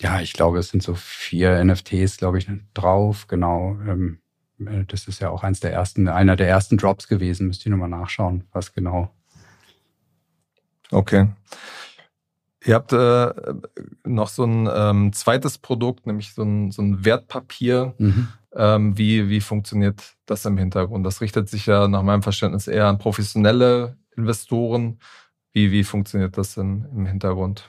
[0.00, 3.78] Ja, ich glaube, es sind so vier NFTs, glaube ich, drauf, genau.
[3.86, 4.18] Ähm,
[4.58, 7.46] äh, das ist ja auch eins der ersten, einer der ersten Drops gewesen.
[7.46, 9.10] Müsst ihr nochmal nachschauen, was genau.
[10.90, 11.28] Okay.
[12.64, 13.32] Ihr habt äh,
[14.04, 17.94] noch so ein ähm, zweites Produkt, nämlich so ein, so ein Wertpapier.
[17.98, 18.28] Mhm.
[18.56, 21.04] Ähm, wie, wie funktioniert das im Hintergrund?
[21.04, 24.98] Das richtet sich ja nach meinem Verständnis eher an professionelle Investoren.
[25.52, 27.68] Wie, wie funktioniert das denn im Hintergrund?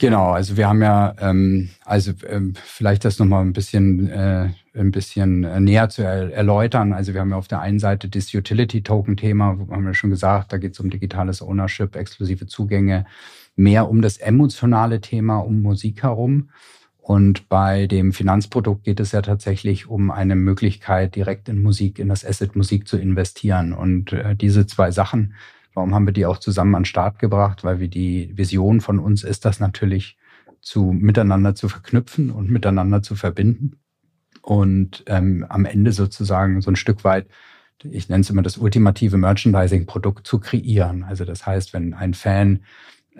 [0.00, 4.92] Genau, also wir haben ja, ähm, also ähm, vielleicht das nochmal ein bisschen, äh, ein
[4.92, 6.94] bisschen näher zu er erläutern.
[6.94, 10.56] Also wir haben ja auf der einen Seite das Utility-Token-Thema, haben wir schon gesagt, da
[10.56, 13.04] geht es um digitales Ownership, exklusive Zugänge,
[13.56, 16.48] mehr um das emotionale Thema um Musik herum.
[17.00, 22.08] Und bei dem Finanzprodukt geht es ja tatsächlich um eine Möglichkeit, direkt in Musik, in
[22.08, 23.72] das Asset Musik zu investieren.
[23.72, 25.34] Und äh, diese zwei Sachen,
[25.74, 27.64] warum haben wir die auch zusammen an den Start gebracht?
[27.64, 30.18] Weil wir die Vision von uns ist, das natürlich
[30.60, 33.80] zu miteinander zu verknüpfen und miteinander zu verbinden.
[34.42, 37.26] Und ähm, am Ende sozusagen so ein Stück weit,
[37.82, 41.02] ich nenne es immer das ultimative Merchandising-Produkt zu kreieren.
[41.04, 42.60] Also das heißt, wenn ein Fan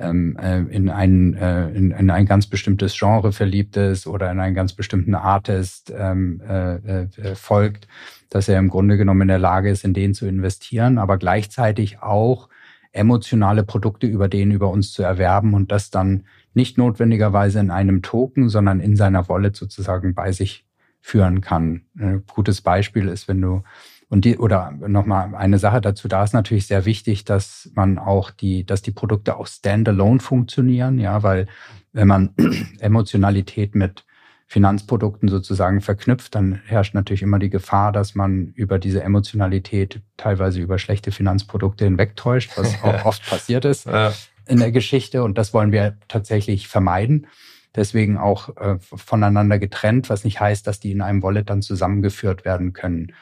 [0.01, 4.41] ähm, äh, in, ein, äh, in, in ein ganz bestimmtes Genre verliebt ist oder in
[4.41, 7.87] einen ganz bestimmten Artist ähm, äh, äh, folgt,
[8.31, 12.03] dass er im Grunde genommen in der Lage ist, in den zu investieren, aber gleichzeitig
[12.03, 12.49] auch
[12.93, 18.03] emotionale Produkte über den über uns zu erwerben und das dann nicht notwendigerweise in einem
[18.03, 20.65] Token, sondern in seiner Wallet sozusagen bei sich
[21.01, 21.83] führen kann.
[21.99, 23.63] Ein gutes Beispiel ist, wenn du
[24.11, 28.33] und die, oder nochmal eine Sache dazu, da ist natürlich sehr wichtig, dass man auch
[28.33, 31.47] die, dass die Produkte auch standalone funktionieren, ja, weil
[31.93, 32.35] wenn man
[32.81, 34.05] Emotionalität mit
[34.49, 40.61] Finanzprodukten sozusagen verknüpft, dann herrscht natürlich immer die Gefahr, dass man über diese Emotionalität teilweise
[40.61, 44.13] über schlechte Finanzprodukte hinwegtäuscht, was auch oft passiert ist ja.
[44.49, 45.23] in der Geschichte.
[45.23, 47.29] Und das wollen wir tatsächlich vermeiden.
[47.77, 52.45] Deswegen auch äh, voneinander getrennt, was nicht heißt, dass die in einem Wallet dann zusammengeführt
[52.45, 53.13] werden können.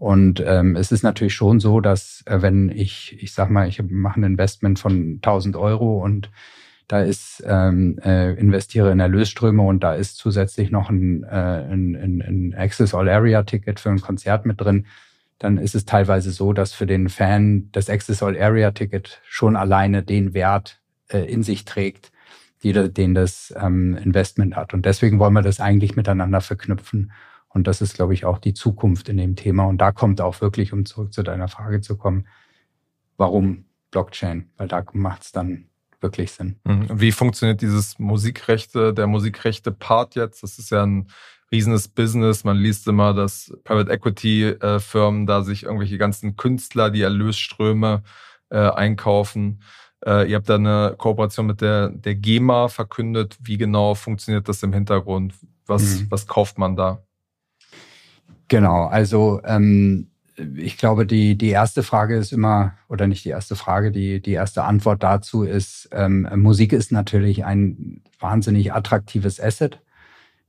[0.00, 3.82] Und ähm, es ist natürlich schon so, dass äh, wenn ich, ich sag mal, ich
[3.82, 6.30] mache ein Investment von 1000 Euro und
[6.88, 11.96] da ist ähm, äh, investiere in Erlösströme und da ist zusätzlich noch ein, äh, ein,
[11.96, 14.86] ein, ein Access All Area Ticket für ein Konzert mit drin,
[15.38, 19.54] dann ist es teilweise so, dass für den Fan das Access All Area Ticket schon
[19.54, 22.10] alleine den Wert äh, in sich trägt,
[22.62, 24.72] die, den das ähm, Investment hat.
[24.72, 27.12] Und deswegen wollen wir das eigentlich miteinander verknüpfen.
[27.52, 29.64] Und das ist, glaube ich, auch die Zukunft in dem Thema.
[29.64, 32.26] Und da kommt auch wirklich, um zurück zu deiner Frage zu kommen,
[33.16, 34.50] warum Blockchain?
[34.56, 35.66] Weil da macht es dann
[36.00, 36.56] wirklich Sinn.
[36.64, 36.88] Mhm.
[36.92, 40.42] Wie funktioniert dieses Musikrechte, der Musikrechte-Part jetzt?
[40.42, 41.08] Das ist ja ein
[41.52, 42.44] riesenes Business.
[42.44, 48.02] Man liest immer, dass Private Equity äh, Firmen da sich irgendwelche ganzen Künstler, die Erlösströme
[48.50, 49.62] äh, einkaufen.
[50.06, 53.36] Äh, ihr habt da eine Kooperation mit der, der GEMA verkündet.
[53.42, 55.34] Wie genau funktioniert das im Hintergrund?
[55.66, 56.06] Was, mhm.
[56.10, 57.02] was kauft man da?
[58.50, 60.08] Genau, also ähm,
[60.56, 64.32] ich glaube, die, die erste Frage ist immer, oder nicht die erste Frage, die, die
[64.32, 69.80] erste Antwort dazu ist, ähm, Musik ist natürlich ein wahnsinnig attraktives Asset.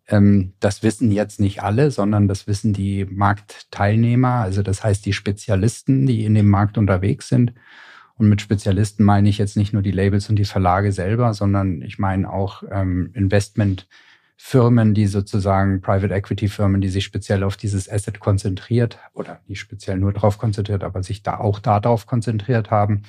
[0.08, 5.14] Ähm, das wissen jetzt nicht alle, sondern das wissen die Marktteilnehmer, also das heißt die
[5.14, 7.54] Spezialisten, die in dem Markt unterwegs sind.
[8.16, 11.84] Und mit Spezialisten meine ich jetzt nicht nur die Labels und die Verlage selber, sondern
[11.84, 13.88] ich meine auch ähm, Investment-
[14.44, 19.60] Firmen, die sozusagen Private Equity Firmen, die sich speziell auf dieses Asset konzentriert oder nicht
[19.60, 23.04] speziell nur darauf konzentriert, aber sich da auch darauf konzentriert haben.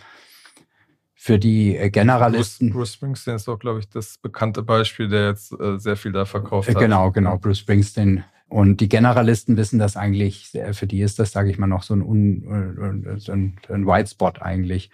[1.15, 2.69] Für die äh, Generalisten.
[2.69, 6.13] Bruce, Bruce Springsteen ist auch, glaube ich, das bekannte Beispiel, der jetzt äh, sehr viel
[6.13, 6.79] da verkauft hat.
[6.79, 7.39] Genau, genau.
[7.39, 11.67] Bruce Springsteen und die Generalisten wissen das eigentlich, für die ist das, sage ich mal,
[11.67, 14.91] noch so ein, äh, so ein, ein White Spot eigentlich.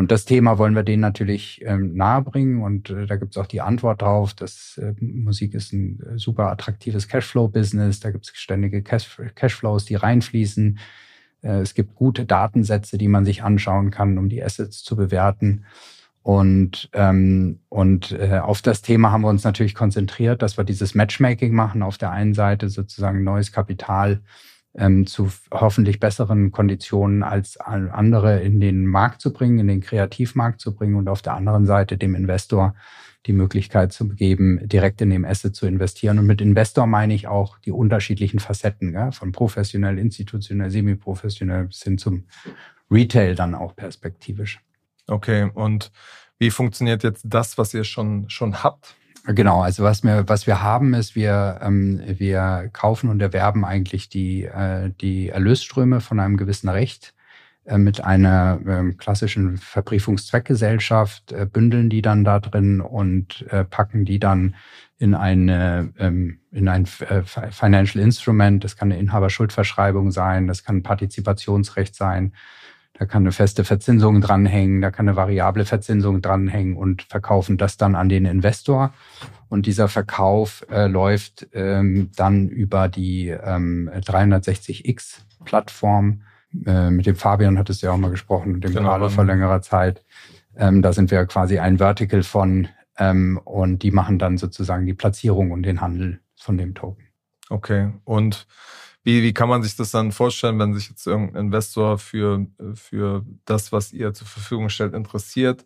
[0.00, 3.46] Und das Thema wollen wir denen natürlich ähm, nahebringen und äh, da gibt es auch
[3.46, 8.32] die Antwort drauf, dass äh, Musik ist ein äh, super attraktives Cashflow-Business, da gibt es
[8.34, 10.78] ständige Cash Cashflows, die reinfließen.
[11.42, 15.66] Äh, es gibt gute Datensätze, die man sich anschauen kann, um die Assets zu bewerten.
[16.22, 20.94] Und, ähm, und äh, auf das Thema haben wir uns natürlich konzentriert, dass wir dieses
[20.94, 21.82] Matchmaking machen.
[21.82, 24.22] Auf der einen Seite sozusagen neues Kapital
[24.74, 30.60] ähm, zu hoffentlich besseren Konditionen als andere in den Markt zu bringen, in den Kreativmarkt
[30.60, 32.74] zu bringen und auf der anderen Seite dem Investor
[33.26, 36.18] die Möglichkeit zu geben, direkt in dem Asset zu investieren.
[36.18, 41.82] Und mit Investor meine ich auch die unterschiedlichen Facetten, ja, von professionell, institutionell, semi-professionell bis
[41.82, 42.24] hin zum
[42.90, 44.60] Retail dann auch perspektivisch.
[45.06, 45.90] Okay, und
[46.38, 48.96] wie funktioniert jetzt das, was ihr schon, schon habt?
[49.34, 54.08] Genau, also was wir, was wir haben, ist, wir, ähm, wir kaufen und erwerben eigentlich
[54.08, 57.14] die, äh, die Erlösströme von einem gewissen Recht
[57.64, 64.04] äh, mit einer ähm, klassischen Verbriefungszweckgesellschaft, äh, bündeln die dann da drin und äh, packen
[64.04, 64.56] die dann
[64.98, 68.64] in eine ähm, in ein äh, Financial Instrument.
[68.64, 72.32] Das kann eine Inhaberschuldverschreibung sein, das kann Partizipationsrecht sein,
[73.00, 77.78] da kann eine feste Verzinsung dranhängen, da kann eine variable Verzinsung dranhängen und verkaufen das
[77.78, 78.92] dann an den Investor.
[79.48, 86.24] Und dieser Verkauf äh, läuft ähm, dann über die ähm, 360X-Plattform.
[86.66, 88.90] Äh, mit dem Fabian hat es ja auch mal gesprochen, dem genau.
[88.90, 90.04] Carlo vor längerer Zeit.
[90.54, 94.92] Ähm, da sind wir quasi ein Vertical von ähm, und die machen dann sozusagen die
[94.92, 97.04] Platzierung und den Handel von dem Token.
[97.48, 97.94] Okay.
[98.04, 98.46] Und
[99.02, 103.24] wie, wie kann man sich das dann vorstellen, wenn sich jetzt irgendein Investor für, für
[103.44, 105.64] das, was ihr zur Verfügung stellt, interessiert?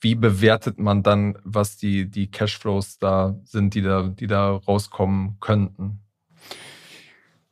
[0.00, 5.38] Wie bewertet man dann, was die, die Cashflows da sind, die da, die da rauskommen
[5.40, 6.00] könnten?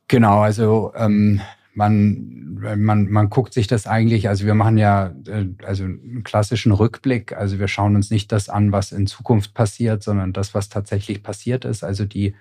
[0.07, 1.41] Genau, also ähm,
[1.73, 6.71] man, man, man guckt sich das eigentlich, also wir machen ja äh, also einen klassischen
[6.71, 10.69] Rückblick, also wir schauen uns nicht das an, was in Zukunft passiert, sondern das, was
[10.69, 11.83] tatsächlich passiert ist.
[11.83, 12.35] Also die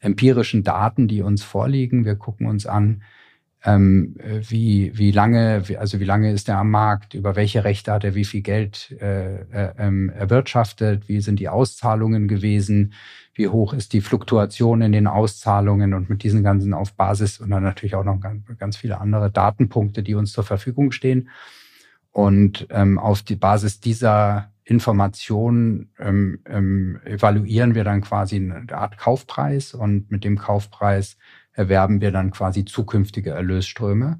[0.00, 2.04] empirischen Daten, die uns vorliegen.
[2.04, 3.02] Wir gucken uns an,
[3.66, 4.14] ähm,
[4.48, 8.14] wie, wie lange, also wie lange ist er am Markt, über welche Rechte hat er
[8.14, 12.92] wie viel Geld äh, äh, ähm, erwirtschaftet, wie sind die Auszahlungen gewesen,
[13.34, 17.50] wie hoch ist die Fluktuation in den Auszahlungen und mit diesen ganzen auf Basis und
[17.50, 21.28] dann natürlich auch noch ganz, ganz viele andere Datenpunkte, die uns zur Verfügung stehen.
[22.12, 28.98] Und ähm, auf die Basis dieser Informationen ähm, ähm, evaluieren wir dann quasi eine Art
[28.98, 31.18] Kaufpreis und mit dem Kaufpreis
[31.52, 34.18] erwerben wir dann quasi zukünftige Erlösströme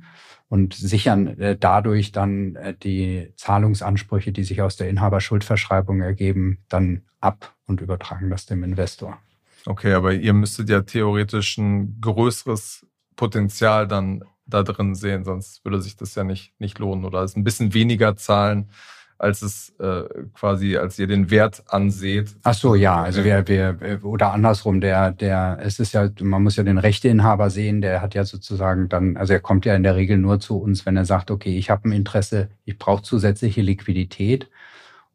[0.49, 7.03] und sichern äh, dadurch dann äh, die Zahlungsansprüche, die sich aus der Inhaberschuldverschreibung ergeben, dann
[7.21, 9.19] ab und übertragen das dem Investor.
[9.67, 15.83] Okay, aber ihr müsstet ja theoretisch ein größeres Potenzial dann da drin sehen, sonst würde
[15.83, 17.05] sich das ja nicht, nicht lohnen.
[17.05, 18.71] Oder es ein bisschen weniger zahlen,
[19.19, 20.03] als es äh,
[20.35, 22.37] quasi, als ihr den Wert anseht.
[22.43, 26.57] Ach so, ja, also wir, wir oder andersrum, der, der, es ist ja, man muss
[26.57, 29.97] ja den Rechteinhaber sehen, der hat ja sozusagen dann, also er kommt ja in der
[29.97, 33.63] Regel nur zu uns, wenn er sagt, okay, ich habe ein Interesse, ich brauche zusätzliche
[33.63, 34.49] Liquidität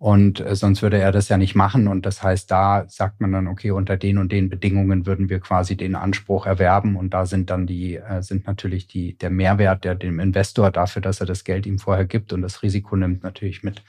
[0.01, 1.87] und äh, sonst würde er das ja nicht machen.
[1.87, 5.39] Und das heißt, da sagt man dann, okay, unter den und den Bedingungen würden wir
[5.39, 6.95] quasi den Anspruch erwerben.
[6.95, 11.03] Und da sind dann die, äh, sind natürlich die, der Mehrwert der dem Investor dafür,
[11.03, 13.83] dass er das Geld ihm vorher gibt und das Risiko nimmt, natürlich mit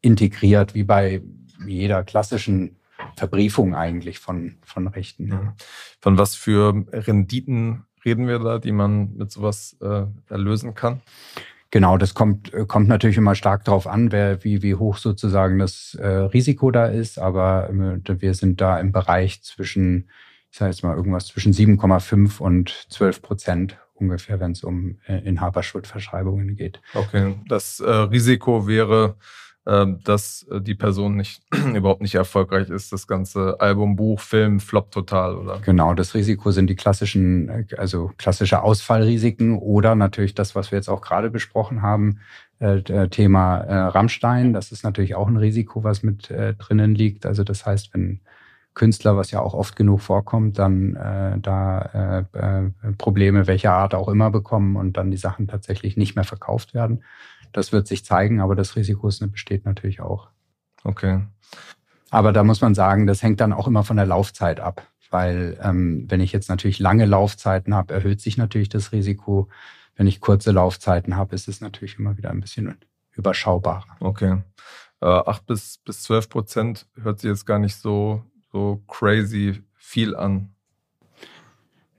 [0.00, 1.22] integriert, wie bei
[1.64, 2.74] jeder klassischen
[3.16, 5.28] Verbriefung eigentlich von, von Rechten.
[5.28, 5.54] Ja.
[6.00, 11.02] Von was für Renditen reden wir da, die man mit sowas äh, erlösen kann?
[11.76, 15.58] Genau, das kommt, äh, kommt natürlich immer stark darauf an, wer, wie, wie hoch sozusagen
[15.58, 17.18] das äh, Risiko da ist.
[17.18, 20.08] Aber äh, wir sind da im Bereich zwischen,
[20.50, 25.18] ich sage jetzt mal irgendwas zwischen 7,5 und 12 Prozent ungefähr, wenn es um äh,
[25.18, 26.80] Inhaberschuldverschreibungen geht.
[26.94, 29.16] Okay, das äh, Risiko wäre
[29.66, 31.42] dass äh, die Person nicht
[31.74, 32.92] überhaupt nicht erfolgreich ist.
[32.92, 35.58] Das ganze Album, Buch, Film floppt total, oder?
[35.64, 40.78] Genau, das Risiko sind die klassischen, äh, also klassische Ausfallrisiken oder natürlich das, was wir
[40.78, 42.20] jetzt auch gerade besprochen haben,
[42.60, 44.52] äh, Thema äh, Rammstein.
[44.52, 47.26] Das ist natürlich auch ein Risiko, was mit äh, drinnen liegt.
[47.26, 48.20] Also das heißt, wenn
[48.76, 53.94] Künstler, was ja auch oft genug vorkommt, dann äh, da äh, äh, Probleme welcher Art
[53.94, 57.02] auch immer bekommen und dann die Sachen tatsächlich nicht mehr verkauft werden.
[57.52, 60.28] Das wird sich zeigen, aber das Risiko besteht natürlich auch.
[60.84, 61.22] Okay.
[62.10, 65.58] Aber da muss man sagen, das hängt dann auch immer von der Laufzeit ab, weil
[65.62, 69.48] ähm, wenn ich jetzt natürlich lange Laufzeiten habe, erhöht sich natürlich das Risiko.
[69.96, 72.76] Wenn ich kurze Laufzeiten habe, ist es natürlich immer wieder ein bisschen
[73.12, 73.96] überschaubarer.
[74.00, 74.42] Okay.
[75.00, 80.14] Äh, 8 bis, bis 12 Prozent hört sich jetzt gar nicht so, so crazy viel
[80.14, 80.54] an.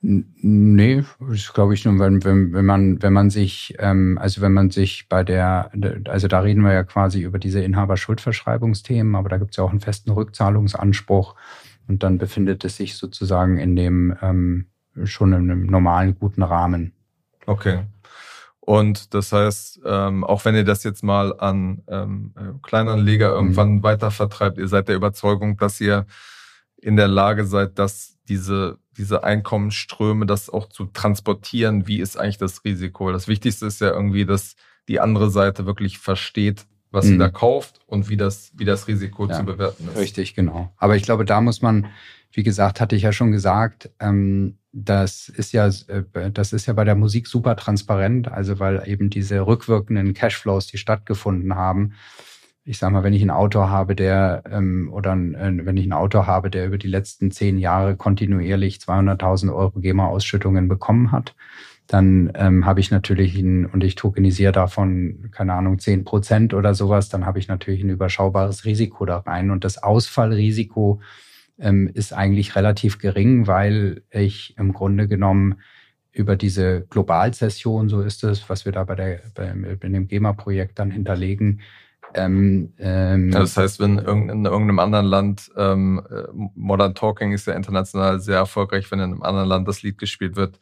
[0.09, 4.53] Nee, das glaube ich nur, wenn, wenn, wenn man, wenn man sich, ähm, also wenn
[4.53, 5.69] man sich bei der,
[6.07, 9.71] also da reden wir ja quasi über diese Inhaberschuldverschreibungsthemen, aber da gibt es ja auch
[9.71, 11.35] einen festen Rückzahlungsanspruch
[11.89, 14.67] und dann befindet es sich sozusagen in dem ähm,
[15.03, 16.93] schon in einem normalen, guten Rahmen.
[17.45, 17.79] Okay.
[18.61, 23.75] Und das heißt, ähm, auch wenn ihr das jetzt mal an ähm, äh, Kleinanleger irgendwann
[23.75, 23.83] mhm.
[23.83, 26.05] weiter vertreibt, ihr seid der Überzeugung, dass ihr
[26.77, 32.37] in der Lage seid, dass diese diese Einkommensströme, das auch zu transportieren, wie ist eigentlich
[32.37, 33.11] das Risiko?
[33.11, 34.55] Das Wichtigste ist ja irgendwie, dass
[34.87, 37.09] die andere Seite wirklich versteht, was mhm.
[37.09, 39.97] sie da kauft und wie das, wie das Risiko ja, zu bewerten ist.
[39.97, 40.73] Richtig, genau.
[40.77, 41.87] Aber ich glaube, da muss man,
[42.31, 46.73] wie gesagt, hatte ich ja schon gesagt, ähm, das ist ja, äh, das ist ja
[46.73, 51.93] bei der Musik super transparent, also weil eben diese rückwirkenden Cashflows, die stattgefunden haben,
[52.67, 55.93] ich sag mal, wenn ich ein Auto habe, der ähm, oder äh, wenn ich ein
[55.93, 61.33] Auto habe, der über die letzten zehn Jahre kontinuierlich 200.000 Euro GEMA-Ausschüttungen bekommen hat,
[61.87, 66.75] dann ähm, habe ich natürlich ein, und ich tokenisiere davon, keine Ahnung, zehn Prozent oder
[66.75, 69.49] sowas, dann habe ich natürlich ein überschaubares Risiko da rein.
[69.49, 70.99] Und das Ausfallrisiko
[71.57, 75.55] ähm, ist eigentlich relativ gering, weil ich im Grunde genommen
[76.11, 80.79] über diese Globalzession, so ist es, was wir da bei, der, bei, bei dem GEMA-Projekt
[80.79, 81.61] dann hinterlegen,
[82.13, 86.23] ähm, ähm, das heißt, wenn in irgendeinem anderen Land ähm, äh,
[86.55, 90.35] Modern Talking ist ja international sehr erfolgreich, wenn in einem anderen Land das Lied gespielt
[90.35, 90.59] wird,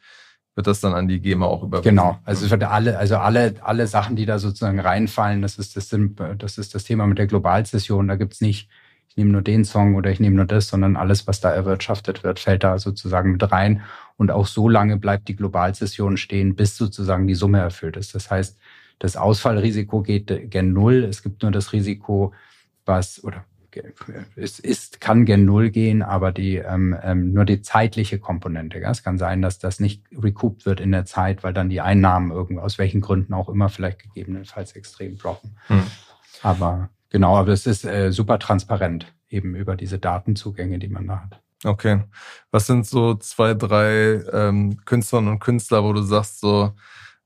[0.56, 1.90] wird das dann an die GEMA auch überwiesen.
[1.90, 5.76] Genau, also es wird alle, also alle, alle Sachen, die da sozusagen reinfallen, das ist
[5.76, 5.94] das,
[6.38, 8.08] das ist das Thema mit der Globalsession.
[8.08, 8.68] Da gibt's nicht,
[9.08, 12.24] ich nehme nur den Song oder ich nehme nur das, sondern alles, was da erwirtschaftet
[12.24, 13.82] wird, fällt da sozusagen mit rein.
[14.16, 18.14] Und auch so lange bleibt die Globalsession stehen, bis sozusagen die Summe erfüllt ist.
[18.14, 18.58] Das heißt,
[18.98, 21.04] das Ausfallrisiko geht gen Null.
[21.04, 22.32] Es gibt nur das Risiko,
[22.84, 23.44] was, oder
[24.36, 28.78] es ist, kann gen Null gehen, aber die, ähm, ähm, nur die zeitliche Komponente.
[28.78, 28.90] Ja?
[28.90, 32.30] Es kann sein, dass das nicht recouped wird in der Zeit, weil dann die Einnahmen
[32.30, 35.58] irgendwie, aus welchen Gründen auch immer, vielleicht gegebenenfalls extrem droppen.
[35.66, 35.82] Hm.
[36.42, 41.22] Aber genau, aber es ist äh, super transparent, eben über diese Datenzugänge, die man da
[41.24, 41.42] hat.
[41.64, 42.02] Okay.
[42.50, 46.72] Was sind so zwei, drei ähm, Künstlerinnen und Künstler, wo du sagst, so,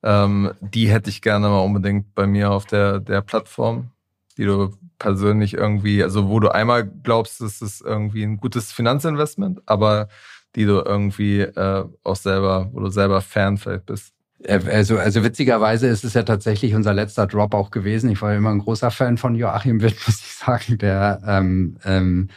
[0.03, 3.91] ähm, die hätte ich gerne mal unbedingt bei mir auf der, der Plattform,
[4.37, 9.63] die du persönlich irgendwie, also wo du einmal glaubst, es ist irgendwie ein gutes Finanzinvestment,
[9.67, 10.09] aber
[10.57, 14.13] die du irgendwie äh, auch selber, wo du selber Fan vielleicht bist.
[14.43, 18.11] Äh, also, also witzigerweise ist es ja tatsächlich unser letzter Drop auch gewesen.
[18.11, 20.79] Ich war immer ein großer Fan von Joachim Witt, muss ich sagen.
[20.79, 22.29] Der, ähm, ähm,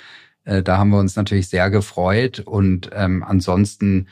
[0.45, 2.39] äh, da haben wir uns natürlich sehr gefreut.
[2.39, 4.07] Und ähm, ansonsten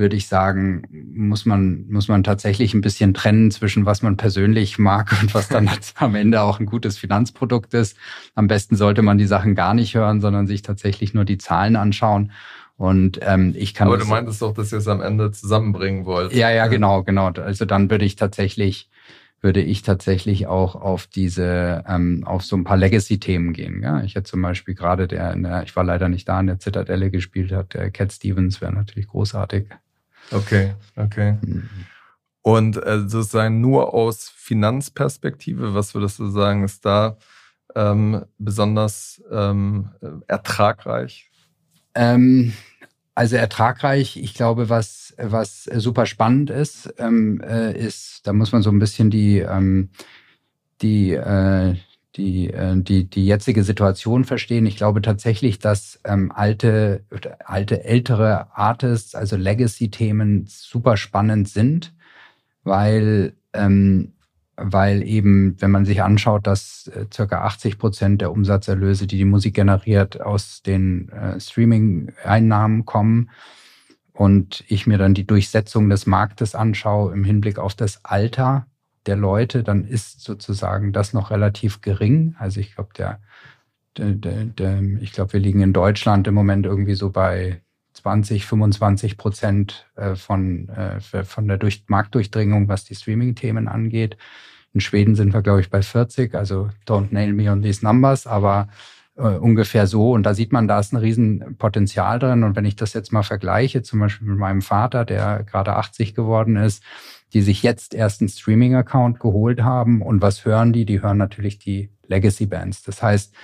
[0.00, 0.82] würde ich sagen,
[1.14, 5.48] muss man, muss man tatsächlich ein bisschen trennen zwischen was man persönlich mag und was
[5.48, 7.96] dann am Ende auch ein gutes Finanzprodukt ist.
[8.34, 11.76] Am besten sollte man die Sachen gar nicht hören, sondern sich tatsächlich nur die Zahlen
[11.76, 12.32] anschauen.
[12.76, 13.88] Und ähm, ich kann.
[13.88, 16.32] Aber du meintest doch, dass ihr es am Ende zusammenbringen wollt.
[16.32, 17.26] Ja, ja, genau, genau.
[17.26, 18.88] Also dann würde ich tatsächlich,
[19.42, 23.82] würde ich tatsächlich auch auf diese, ähm, auf so ein paar Legacy-Themen gehen.
[23.82, 24.02] Ja?
[24.02, 27.10] Ich hätte zum Beispiel gerade der, der, ich war leider nicht da, in der Zitadelle
[27.10, 29.66] gespielt hat, der Cat Stevens wäre natürlich großartig.
[30.32, 31.36] Okay, okay.
[32.42, 37.16] Und äh, sozusagen nur aus Finanzperspektive, was würdest du sagen, ist da
[37.74, 39.90] ähm, besonders ähm,
[40.26, 41.30] ertragreich?
[41.94, 42.52] Ähm,
[43.14, 48.62] also ertragreich, ich glaube, was, was super spannend ist, ähm, äh, ist, da muss man
[48.62, 49.90] so ein bisschen die, ähm,
[50.80, 51.74] die, äh,
[52.16, 54.66] die, äh, die, die jetzige Situation verstehen.
[54.66, 57.04] Ich glaube tatsächlich, dass ähm, alte,
[57.44, 61.94] alte, ältere Artists, also Legacy-Themen super spannend sind,
[62.64, 64.12] weil ähm,
[64.62, 69.24] weil eben, wenn man sich anschaut, dass äh, circa 80 Prozent der Umsatzerlöse, die die
[69.24, 73.30] Musik generiert, aus den äh, Streaming-Einnahmen kommen
[74.12, 78.66] und ich mir dann die Durchsetzung des Marktes anschaue im Hinblick auf das Alter
[79.06, 82.34] der Leute, dann ist sozusagen das noch relativ gering.
[82.38, 83.20] Also ich glaube, der,
[83.96, 87.62] der, der, der, ich glaube, wir liegen in Deutschland im Moment irgendwie so bei
[87.94, 94.16] 20, 25 Prozent äh, von, äh, von der Durch Marktdurchdringung, was die Streaming-Themen angeht.
[94.72, 98.26] In Schweden sind wir, glaube ich, bei 40, also don't nail me on these numbers,
[98.26, 98.68] aber
[99.16, 100.12] äh, ungefähr so.
[100.12, 102.44] Und da sieht man, da ist ein Riesenpotenzial drin.
[102.44, 106.14] Und wenn ich das jetzt mal vergleiche, zum Beispiel mit meinem Vater, der gerade 80
[106.14, 106.82] geworden ist,
[107.32, 110.02] die sich jetzt erst einen Streaming-Account geholt haben.
[110.02, 110.84] Und was hören die?
[110.84, 112.82] Die hören natürlich die Legacy-Bands.
[112.82, 113.34] Das heißt,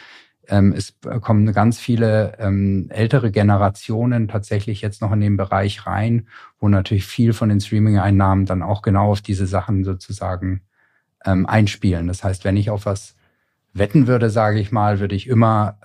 [0.49, 6.28] ähm, es kommen ganz viele ähm, ältere Generationen tatsächlich jetzt noch in den Bereich rein,
[6.59, 10.62] wo natürlich viel von den Streaming-Einnahmen dann auch genau auf diese Sachen sozusagen
[11.24, 12.07] ähm, einspielen.
[12.07, 13.16] Das heißt, wenn ich auf was
[13.72, 15.78] wetten würde, sage ich mal, würde ich immer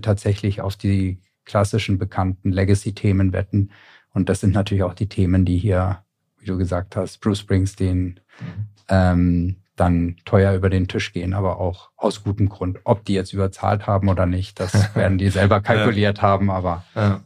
[0.00, 3.70] tatsächlich auf die klassischen bekannten Legacy-Themen wetten.
[4.12, 6.02] Und das sind natürlich auch die Themen, die hier,
[6.46, 8.66] wie du gesagt hast, Bruce Springsteen, mhm.
[8.88, 12.78] ähm, dann teuer über den Tisch gehen, aber auch aus gutem Grund.
[12.84, 16.22] Ob die jetzt überzahlt haben oder nicht, das werden die selber kalkuliert ja.
[16.22, 16.84] haben, aber.
[16.94, 17.20] Ja.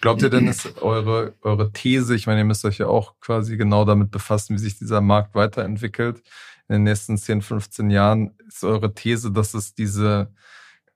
[0.00, 3.56] Glaubt ihr denn, ist eure, eure These, ich meine, ihr müsst euch ja auch quasi
[3.56, 6.22] genau damit befassen, wie sich dieser Markt weiterentwickelt
[6.68, 10.30] in den nächsten 10, 15 Jahren, ist eure These, dass es diese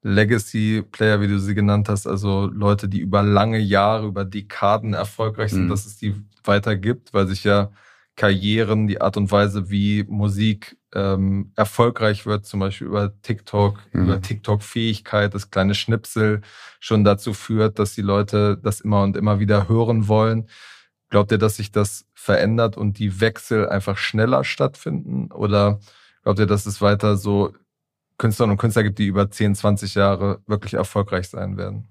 [0.02, 5.52] Legacy-Player, wie du sie genannt hast, also Leute, die über lange Jahre, über Dekaden erfolgreich
[5.52, 5.68] sind, mhm.
[5.68, 7.70] dass es die weiter gibt, weil sich ja
[8.14, 14.02] Karrieren, die Art und Weise, wie Musik ähm, erfolgreich wird, zum Beispiel über TikTok, mhm.
[14.02, 16.42] über TikTok-Fähigkeit, das kleine Schnipsel
[16.78, 20.48] schon dazu führt, dass die Leute das immer und immer wieder hören wollen.
[21.08, 25.30] Glaubt ihr, dass sich das verändert und die Wechsel einfach schneller stattfinden?
[25.32, 25.80] Oder
[26.22, 27.52] glaubt ihr, dass es weiter so
[28.18, 31.88] Künstlerinnen und Künstler gibt, die über 10, 20 Jahre wirklich erfolgreich sein werden?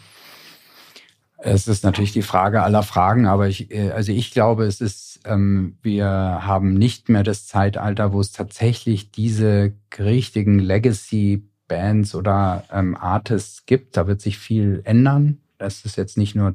[1.44, 5.22] Es ist natürlich die Frage aller Fragen, aber ich, äh, also ich glaube, es ist,
[5.26, 12.96] ähm, wir haben nicht mehr das Zeitalter, wo es tatsächlich diese richtigen Legacy-Bands oder ähm,
[12.96, 13.98] Artists gibt.
[13.98, 15.40] Da wird sich viel ändern.
[15.58, 16.54] Das ist jetzt nicht nur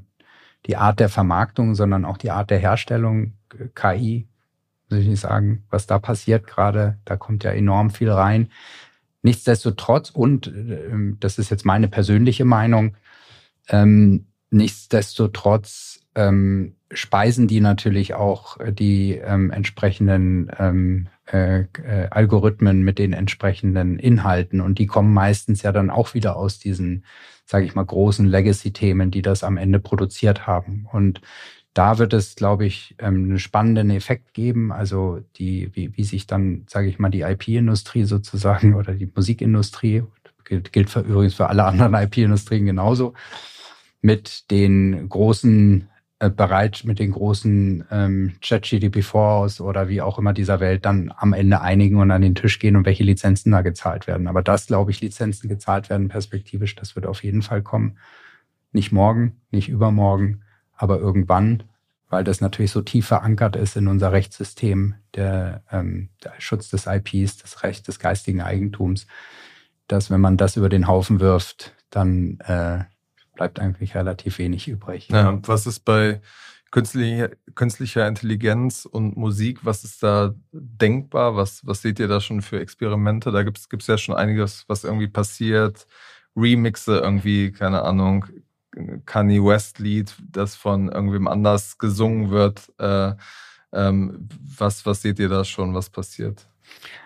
[0.67, 3.33] die Art der Vermarktung, sondern auch die Art der Herstellung.
[3.75, 4.29] KI,
[4.89, 6.99] muss ich nicht sagen, was da passiert gerade.
[7.05, 8.51] Da kommt ja enorm viel rein.
[9.23, 12.97] Nichtsdestotrotz, und äh, das ist jetzt meine persönliche Meinung,
[13.69, 22.99] ähm, Nichtsdestotrotz ähm, speisen die natürlich auch die ähm, entsprechenden ähm, äh, äh, Algorithmen mit
[22.99, 27.05] den entsprechenden Inhalten und die kommen meistens ja dann auch wieder aus diesen,
[27.45, 30.87] sage ich mal, großen Legacy-Themen, die das am Ende produziert haben.
[30.93, 31.21] Und
[31.77, 34.73] da wird es, glaube ich, ähm, einen spannenden Effekt geben.
[34.73, 40.05] Also die, wie, wie sich dann, sage ich mal, die IP-Industrie sozusagen oder die Musikindustrie
[40.45, 43.13] gilt, gilt für, übrigens für alle anderen IP-Industrien genauso
[44.01, 50.61] mit den großen äh, bereit mit den großen ähm, ChatGDP4s oder wie auch immer dieser
[50.61, 54.07] Welt dann am Ende einigen und an den Tisch gehen und welche Lizenzen da gezahlt
[54.07, 54.29] werden.
[54.29, 57.99] Aber das, glaube ich, Lizenzen gezahlt werden perspektivisch, das wird auf jeden Fall kommen.
[58.73, 60.43] Nicht morgen, nicht übermorgen,
[60.77, 61.65] aber irgendwann,
[62.09, 66.87] weil das natürlich so tief verankert ist in unser Rechtssystem, der, ähm, der Schutz des
[66.87, 69.07] IPs, das Recht des geistigen Eigentums,
[69.89, 72.85] dass wenn man das über den Haufen wirft, dann äh,
[73.35, 75.09] bleibt eigentlich relativ wenig übrig.
[75.09, 76.21] Ja, was ist bei
[76.71, 81.37] künstlicher, künstlicher Intelligenz und Musik, was ist da denkbar?
[81.37, 83.31] Was, was seht ihr da schon für Experimente?
[83.31, 85.87] Da gibt es ja schon einiges, was irgendwie passiert.
[86.37, 88.27] Remixe irgendwie, keine Ahnung,
[89.05, 92.73] Kanye West Lied, das von irgendwem anders gesungen wird.
[92.79, 93.15] Äh,
[93.73, 96.47] ähm, was, was seht ihr da schon, was passiert?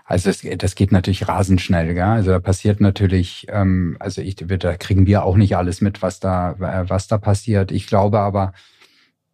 [0.04, 2.02] Also das, das geht natürlich rasend schnell, gell?
[2.02, 6.20] Also da passiert natürlich, ähm, also ich, da kriegen wir auch nicht alles mit, was
[6.20, 7.70] da, äh, was da passiert.
[7.70, 8.52] Ich glaube aber,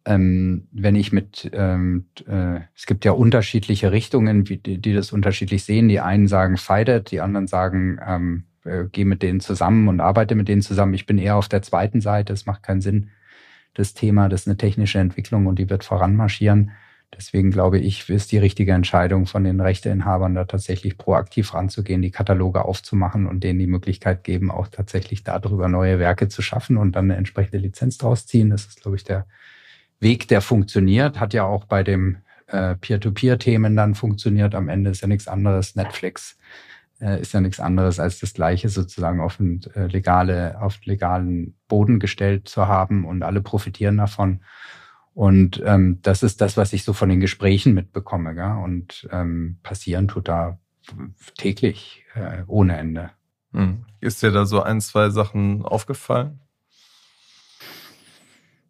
[0.05, 5.63] ähm, wenn ich mit, ähm, äh, es gibt ja unterschiedliche Richtungen, die, die das unterschiedlich
[5.63, 5.89] sehen.
[5.89, 10.35] Die einen sagen it, die anderen sagen ähm, äh, geh mit denen zusammen und arbeite
[10.35, 10.93] mit denen zusammen.
[10.93, 12.33] Ich bin eher auf der zweiten Seite.
[12.33, 13.09] Es macht keinen Sinn,
[13.73, 16.71] das Thema, das ist eine technische Entwicklung und die wird voranmarschieren.
[17.15, 22.11] Deswegen glaube ich, ist die richtige Entscheidung von den Rechteinhabern, da tatsächlich proaktiv ranzugehen, die
[22.11, 26.95] Kataloge aufzumachen und denen die Möglichkeit geben, auch tatsächlich darüber neue Werke zu schaffen und
[26.95, 28.49] dann eine entsprechende Lizenz draus ziehen.
[28.49, 29.25] Das ist, glaube ich, der
[29.99, 31.19] Weg, der funktioniert.
[31.19, 34.53] Hat ja auch bei dem äh, Peer-to-Peer-Themen dann funktioniert.
[34.53, 35.75] Am Ende ist ja nichts anderes.
[35.75, 36.37] Netflix
[36.99, 41.55] äh, ist ja nichts anderes als das Gleiche sozusagen auf, ein, äh, legale, auf legalen
[41.67, 44.41] Boden gestellt zu haben und alle profitieren davon.
[45.13, 48.35] Und ähm, das ist das, was ich so von den Gesprächen mitbekomme.
[48.35, 48.57] Gell?
[48.63, 50.59] Und ähm, passieren tut da
[51.37, 53.09] täglich äh, ohne Ende.
[53.51, 53.85] Hm.
[53.99, 56.39] Ist dir da so ein, zwei Sachen aufgefallen?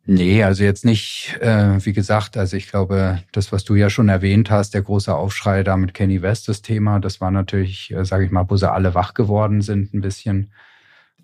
[0.10, 4.08] Nee, also jetzt nicht, äh, wie gesagt, also ich glaube, das, was du ja schon
[4.08, 8.06] erwähnt hast, der große Aufschrei da mit Kenny West, das Thema, das war natürlich, äh,
[8.06, 10.54] sage ich mal, wo sie alle wach geworden sind ein bisschen.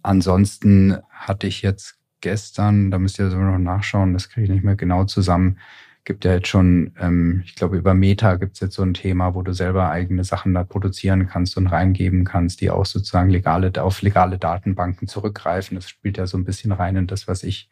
[0.01, 4.65] Ansonsten hatte ich jetzt gestern, da müsst ihr so noch nachschauen, das kriege ich nicht
[4.65, 5.59] mehr genau zusammen,
[6.03, 9.33] gibt ja jetzt schon, ähm, ich glaube, über Meta gibt es jetzt so ein Thema,
[9.33, 13.71] wo du selber eigene Sachen da produzieren kannst und reingeben kannst, die auch sozusagen legale,
[13.81, 15.75] auf legale Datenbanken zurückgreifen.
[15.75, 17.69] Das spielt ja so ein bisschen rein in das, was ich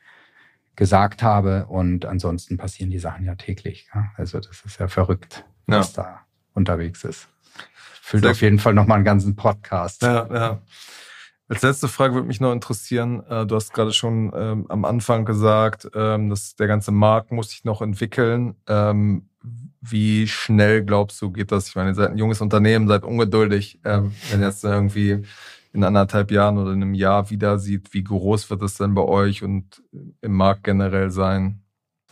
[0.81, 1.67] gesagt habe.
[1.67, 3.87] Und ansonsten passieren die Sachen ja täglich.
[3.93, 4.09] Ja?
[4.17, 5.77] Also das ist ja verrückt, ja.
[5.77, 6.21] was da
[6.55, 7.27] unterwegs ist.
[8.01, 10.01] Füllt Sehr auf jeden Fall nochmal einen ganzen Podcast.
[10.01, 10.61] Ja, ja.
[11.47, 15.23] Als letzte Frage würde mich noch interessieren, äh, du hast gerade schon ähm, am Anfang
[15.23, 18.55] gesagt, ähm, dass der ganze Markt muss sich noch entwickeln.
[18.67, 19.29] Ähm,
[19.81, 21.67] wie schnell glaubst du, geht das?
[21.67, 23.79] Ich meine, ihr seid ein junges Unternehmen, seid ungeduldig.
[23.83, 25.23] Wenn jetzt irgendwie
[25.73, 29.03] in anderthalb Jahren oder in einem Jahr wieder sieht, wie groß wird es denn bei
[29.03, 29.81] euch und
[30.21, 31.61] im Markt generell sein?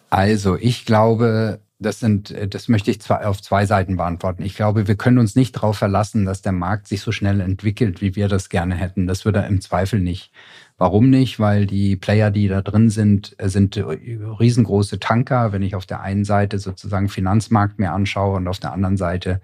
[0.10, 4.44] Also, ich glaube, das sind, das möchte ich zwei, auf zwei Seiten beantworten.
[4.44, 8.02] Ich glaube, wir können uns nicht darauf verlassen, dass der Markt sich so schnell entwickelt,
[8.02, 9.08] wie wir das gerne hätten.
[9.08, 10.32] Das würde im Zweifel nicht.
[10.78, 11.40] Warum nicht?
[11.40, 15.54] Weil die Player, die da drin sind, sind riesengroße Tanker.
[15.54, 19.40] Wenn ich auf der einen Seite sozusagen Finanzmarkt mir anschaue und auf der anderen Seite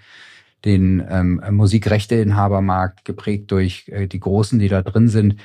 [0.66, 5.36] den ähm, Musikrechteinhabermarkt, geprägt durch äh, die Großen, die da drin sind,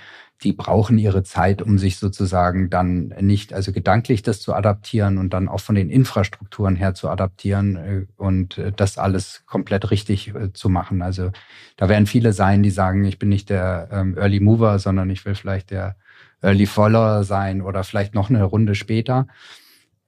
[0.43, 5.35] die brauchen ihre Zeit, um sich sozusagen dann nicht, also gedanklich das zu adaptieren und
[5.35, 10.35] dann auch von den Infrastrukturen her zu adaptieren äh, und äh, das alles komplett richtig
[10.35, 11.03] äh, zu machen.
[11.03, 11.31] Also
[11.77, 15.25] da werden viele sein, die sagen, ich bin nicht der ähm, Early Mover, sondern ich
[15.27, 15.97] will vielleicht der
[16.41, 19.27] Early Follower sein oder vielleicht noch eine Runde später.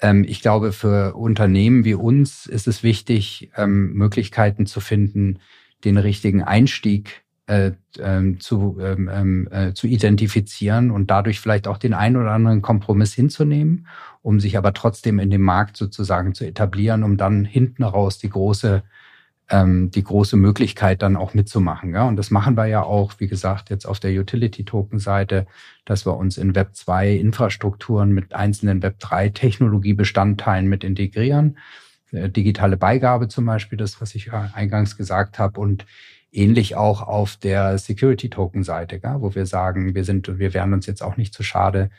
[0.03, 5.39] Ähm, ich glaube, für Unternehmen wie uns ist es wichtig, ähm, Möglichkeiten zu finden,
[5.85, 11.79] den richtigen Einstieg äh, ähm, zu, ähm, ähm, äh, zu identifizieren und dadurch vielleicht auch
[11.79, 13.87] den einen oder anderen Kompromiss hinzunehmen,
[14.23, 18.31] um sich aber trotzdem in dem Markt sozusagen zu etablieren, um dann hinten raus die
[18.31, 18.83] große
[19.53, 21.95] ähm, die große Möglichkeit dann auch mitzumachen.
[21.95, 22.09] Ja?
[22.09, 25.47] Und das machen wir ja auch, wie gesagt, jetzt auf der Utility-Token-Seite,
[25.85, 31.59] dass wir uns in Web 2 Infrastrukturen mit einzelnen Web 3 Technologiebestandteilen mit integrieren.
[32.11, 35.85] Äh, digitale Beigabe zum Beispiel, das, was ich eingangs gesagt habe, und
[36.33, 41.19] ähnlich auch auf der Security-Token-Seite, wo wir sagen, wir sind, wir wären uns jetzt auch
[41.19, 41.91] nicht zu schade,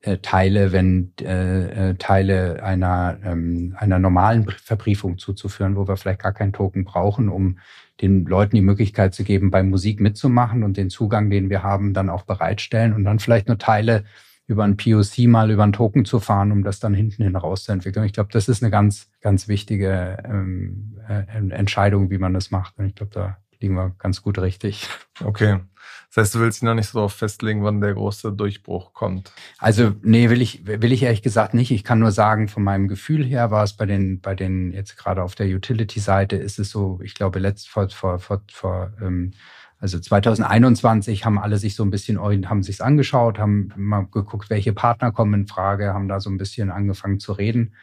[0.00, 6.22] äh, Teile, wenn äh, äh, Teile einer, ähm, einer normalen Verbriefung zuzuführen, wo wir vielleicht
[6.22, 7.58] gar keinen Token brauchen, um
[8.00, 11.94] den Leuten die Möglichkeit zu geben, bei Musik mitzumachen und den Zugang, den wir haben,
[11.94, 14.04] dann auch bereitstellen und dann vielleicht nur Teile
[14.46, 18.06] über ein POC mal über einen Token zu fahren, um das dann hinten hin rauszuentwickeln.
[18.06, 22.78] Ich glaube, das ist eine ganz, ganz wichtige ähm, äh, Entscheidung, wie man das macht.
[22.78, 24.88] Und ich glaube, da liegen wir ganz gut richtig.
[25.24, 25.60] Okay.
[26.08, 29.30] Das heißt, du willst dich noch nicht so darauf festlegen, wann der große Durchbruch kommt.
[29.58, 31.70] Also, nee, will ich, will ich ehrlich gesagt nicht.
[31.70, 34.96] Ich kann nur sagen, von meinem Gefühl her war es bei den, bei den, jetzt
[34.96, 39.32] gerade auf der Utility-Seite ist es so, ich glaube, letzt vor, vor, vor, vor ähm,
[39.80, 44.72] also 2021 haben alle sich so ein bisschen, haben sich's angeschaut, haben mal geguckt, welche
[44.72, 47.74] Partner kommen in Frage, haben da so ein bisschen angefangen zu reden.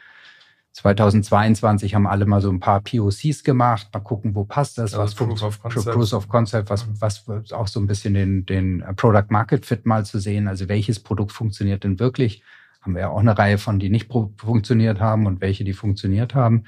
[0.76, 5.14] 2022 haben alle mal so ein paar POCs gemacht, mal gucken, wo passt das, was
[5.14, 9.24] Proof of Concept, Proof of Concept was, was auch so ein bisschen den, den Product
[9.30, 12.42] Market Fit mal zu sehen, also welches Produkt funktioniert denn wirklich.
[12.82, 16.34] Haben wir ja auch eine Reihe von, die nicht funktioniert haben und welche, die funktioniert
[16.34, 16.64] haben.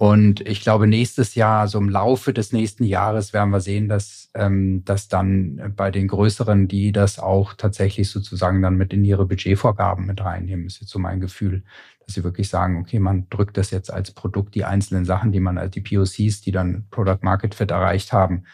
[0.00, 4.30] Und ich glaube, nächstes Jahr, so im Laufe des nächsten Jahres, werden wir sehen, dass,
[4.32, 9.26] ähm, dass dann bei den größeren, die das auch tatsächlich sozusagen dann mit in ihre
[9.26, 11.64] Budgetvorgaben mit reinnehmen, ist jetzt so mein Gefühl,
[12.06, 15.40] dass sie wirklich sagen, okay, man drückt das jetzt als Produkt, die einzelnen Sachen, die
[15.40, 18.44] man als die POCs, die dann Product Market Fit erreicht haben,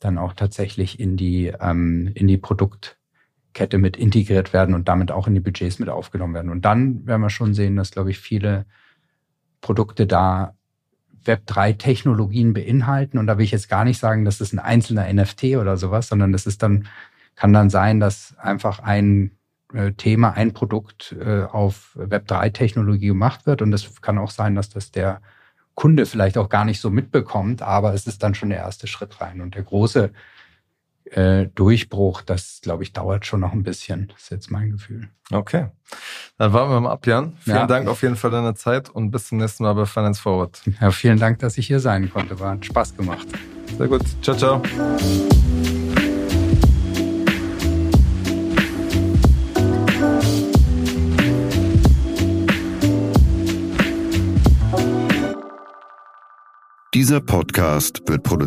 [0.00, 5.26] dann auch tatsächlich in die, ähm, in die Produktkette mit integriert werden und damit auch
[5.26, 6.50] in die Budgets mit aufgenommen werden.
[6.50, 8.64] Und dann werden wir schon sehen, dass, glaube ich, viele
[9.60, 10.54] Produkte da
[11.26, 13.18] Web3-Technologien beinhalten.
[13.18, 16.08] Und da will ich jetzt gar nicht sagen, das ist ein einzelner NFT oder sowas,
[16.08, 16.86] sondern das ist dann,
[17.36, 19.32] kann dann sein, dass einfach ein
[19.72, 23.62] äh, Thema, ein Produkt äh, auf Web3-Technologie gemacht wird.
[23.62, 25.20] Und das kann auch sein, dass das der
[25.74, 29.20] Kunde vielleicht auch gar nicht so mitbekommt, aber es ist dann schon der erste Schritt
[29.20, 29.40] rein.
[29.40, 30.12] Und der große
[31.10, 34.08] äh, Durchbruch, das glaube ich, dauert schon noch ein bisschen.
[34.08, 35.08] Das ist jetzt mein Gefühl.
[35.30, 35.68] Okay.
[36.38, 37.34] Dann warten wir mal ab, Jan.
[37.40, 37.66] Vielen ja.
[37.66, 40.60] Dank auf jeden Fall deiner Zeit und bis zum nächsten Mal bei Finance Forward.
[40.80, 42.40] Ja, vielen Dank, dass ich hier sein konnte.
[42.40, 43.28] War hat Spaß gemacht.
[43.76, 44.02] Sehr gut.
[44.22, 44.62] Ciao, ciao.
[56.94, 58.42] Dieser Podcast wird produziert